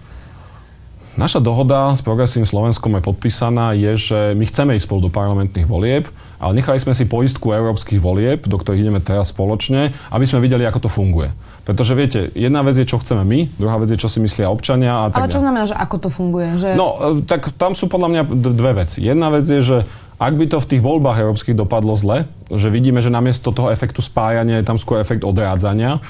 Naša 1.20 1.44
dohoda 1.44 1.92
s 1.92 2.00
Progresívnym 2.00 2.48
Slovenskom 2.48 2.96
je 2.96 3.04
podpísaná, 3.04 3.76
je, 3.76 4.00
že 4.00 4.20
my 4.32 4.48
chceme 4.48 4.80
ísť 4.80 4.88
spolu 4.88 5.10
do 5.10 5.12
parlamentných 5.12 5.68
volieb, 5.68 6.08
ale 6.40 6.56
nechali 6.56 6.80
sme 6.80 6.96
si 6.96 7.04
poistku 7.04 7.52
európskych 7.52 8.00
volieb, 8.00 8.48
do 8.48 8.56
ktorých 8.56 8.88
ideme 8.88 9.04
teraz 9.04 9.36
spoločne, 9.36 9.92
aby 10.08 10.24
sme 10.24 10.40
videli, 10.40 10.64
ako 10.64 10.88
to 10.88 10.90
funguje. 10.90 11.36
Pretože 11.72 11.96
viete, 11.96 12.20
jedna 12.36 12.68
vec 12.68 12.76
je, 12.76 12.84
čo 12.84 13.00
chceme 13.00 13.24
my, 13.24 13.48
druhá 13.56 13.80
vec 13.80 13.96
je, 13.96 13.98
čo 14.04 14.12
si 14.12 14.20
myslia 14.20 14.52
občania. 14.52 15.08
A 15.08 15.16
tak 15.16 15.24
Ale 15.24 15.32
čo 15.32 15.40
znamená, 15.40 15.64
že 15.64 15.80
ako 15.80 15.96
to 16.04 16.10
funguje? 16.12 16.60
Že... 16.60 16.76
No, 16.76 17.00
e, 17.00 17.24
tak 17.24 17.48
tam 17.56 17.80
sú 17.80 17.88
podľa 17.88 18.12
mňa 18.12 18.22
dve 18.52 18.84
veci. 18.84 19.00
Jedna 19.00 19.32
vec 19.32 19.48
je, 19.48 19.64
že 19.64 19.78
ak 20.20 20.36
by 20.36 20.52
to 20.52 20.60
v 20.60 20.70
tých 20.76 20.84
voľbách 20.84 21.24
európskych 21.24 21.56
dopadlo 21.56 21.96
zle, 21.96 22.28
že 22.52 22.68
vidíme, 22.68 23.00
že 23.00 23.08
namiesto 23.08 23.56
toho 23.56 23.72
efektu 23.72 24.04
spájania 24.04 24.60
je 24.60 24.68
tam 24.68 24.76
skôr 24.76 25.00
efekt 25.00 25.24
odrádzania, 25.24 26.04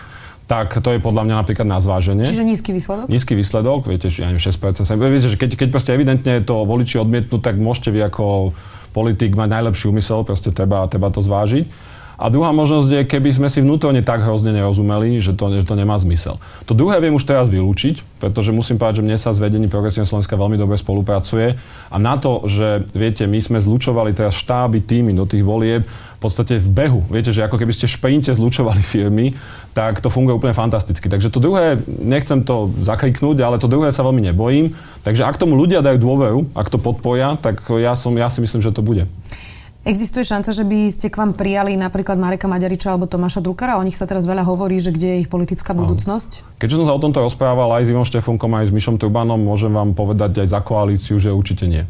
tak 0.50 0.82
to 0.82 0.90
je 0.92 1.00
podľa 1.00 1.30
mňa 1.30 1.36
napríklad 1.46 1.64
na 1.70 1.78
zváženie. 1.78 2.26
Čiže 2.26 2.44
nízky 2.44 2.74
výsledok? 2.74 3.06
Nízky 3.06 3.38
výsledok, 3.38 3.86
viete, 3.86 4.10
že 4.10 4.26
ja 4.26 4.34
neviem, 4.34 4.42
6%. 4.42 4.84
Viete, 4.98 5.30
že 5.30 5.38
keď, 5.38 5.62
keď 5.62 5.70
proste 5.70 5.94
evidentne 5.94 6.42
to 6.42 6.66
voliči 6.66 6.98
odmietnú, 7.00 7.38
tak 7.38 7.56
môžete 7.62 7.94
vy 7.94 8.10
ako 8.10 8.52
politik 8.92 9.38
mať 9.38 9.48
najlepší 9.48 9.94
úmysel, 9.94 10.26
proste 10.26 10.50
treba, 10.52 10.90
treba 10.90 11.08
to 11.14 11.24
zvážiť. 11.24 11.91
A 12.22 12.30
druhá 12.30 12.54
možnosť 12.54 12.90
je, 12.94 13.02
keby 13.10 13.34
sme 13.34 13.50
si 13.50 13.66
vnútorne 13.66 14.06
tak 14.06 14.22
hrozne 14.22 14.54
nerozumeli, 14.54 15.18
že 15.18 15.34
to, 15.34 15.50
že 15.58 15.66
to 15.66 15.74
nemá 15.74 15.98
zmysel. 15.98 16.38
To 16.70 16.78
druhé 16.78 17.02
viem 17.02 17.18
už 17.18 17.26
teraz 17.26 17.50
vylúčiť, 17.50 18.22
pretože 18.22 18.54
musím 18.54 18.78
povedať, 18.78 19.02
že 19.02 19.06
mne 19.10 19.18
sa 19.18 19.34
s 19.34 19.42
vedením 19.42 19.74
Progresívne 19.74 20.06
Slovenska 20.06 20.38
veľmi 20.38 20.54
dobre 20.54 20.78
spolupracuje. 20.78 21.58
A 21.90 21.98
na 21.98 22.22
to, 22.22 22.46
že 22.46 22.86
viete, 22.94 23.26
my 23.26 23.42
sme 23.42 23.58
zlučovali 23.58 24.14
teraz 24.14 24.38
štáby, 24.38 24.86
týmy 24.86 25.18
do 25.18 25.26
tých 25.26 25.42
volieb, 25.42 25.82
v 25.90 26.30
podstate 26.30 26.62
v 26.62 26.70
behu. 26.70 27.02
Viete, 27.10 27.34
že 27.34 27.42
ako 27.42 27.58
keby 27.58 27.74
ste 27.74 27.90
šprinte 27.90 28.30
zlučovali 28.30 28.78
firmy, 28.78 29.34
tak 29.74 30.06
to 30.06 30.14
funguje 30.14 30.38
úplne 30.38 30.54
fantasticky. 30.54 31.10
Takže 31.10 31.34
to 31.34 31.42
druhé, 31.42 31.82
nechcem 31.90 32.46
to 32.46 32.70
zakriknúť, 32.86 33.42
ale 33.42 33.58
to 33.58 33.66
druhé 33.66 33.90
sa 33.90 34.06
veľmi 34.06 34.30
nebojím. 34.30 34.78
Takže 35.02 35.26
ak 35.26 35.42
tomu 35.42 35.58
ľudia 35.58 35.82
dajú 35.82 35.98
dôveru, 35.98 36.40
ak 36.54 36.70
to 36.70 36.78
podpoja, 36.78 37.42
tak 37.42 37.66
ja, 37.74 37.98
som, 37.98 38.14
ja 38.14 38.30
si 38.30 38.38
myslím, 38.46 38.62
že 38.62 38.70
to 38.70 38.86
bude. 38.86 39.10
Existuje 39.82 40.22
šanca, 40.22 40.54
že 40.54 40.62
by 40.62 40.94
ste 40.94 41.10
k 41.10 41.18
vám 41.18 41.34
prijali 41.34 41.74
napríklad 41.74 42.14
Mareka 42.14 42.46
Maďariča 42.46 42.94
alebo 42.94 43.10
Tomáša 43.10 43.42
Drukara? 43.42 43.82
O 43.82 43.84
nich 43.84 43.98
sa 43.98 44.06
teraz 44.06 44.30
veľa 44.30 44.46
hovorí, 44.46 44.78
že 44.78 44.94
kde 44.94 45.18
je 45.18 45.22
ich 45.26 45.30
politická 45.32 45.74
budúcnosť? 45.74 46.62
Keďže 46.62 46.78
som 46.78 46.86
sa 46.86 46.94
o 46.94 47.02
tomto 47.02 47.26
rozprával 47.26 47.82
aj 47.82 47.90
s 47.90 47.92
Ivom 47.92 48.06
Štefunkom, 48.06 48.54
aj 48.62 48.70
s 48.70 48.76
Mišom 48.78 49.02
Turbanom, 49.02 49.42
môžem 49.42 49.74
vám 49.74 49.98
povedať 49.98 50.46
aj 50.46 50.54
za 50.54 50.62
koalíciu, 50.62 51.18
že 51.18 51.34
určite 51.34 51.66
nie. 51.66 51.90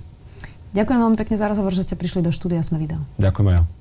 Ďakujem 0.71 0.99
veľmi 1.03 1.17
pekne 1.19 1.35
za 1.35 1.51
rozhovor, 1.51 1.75
že 1.75 1.83
ste 1.83 1.99
prišli 1.99 2.23
do 2.23 2.31
štúdia 2.31 2.63
Sme 2.63 2.79
video. 2.79 3.03
Ďakujem 3.19 3.47
aj 3.51 3.55
ja. 3.59 3.80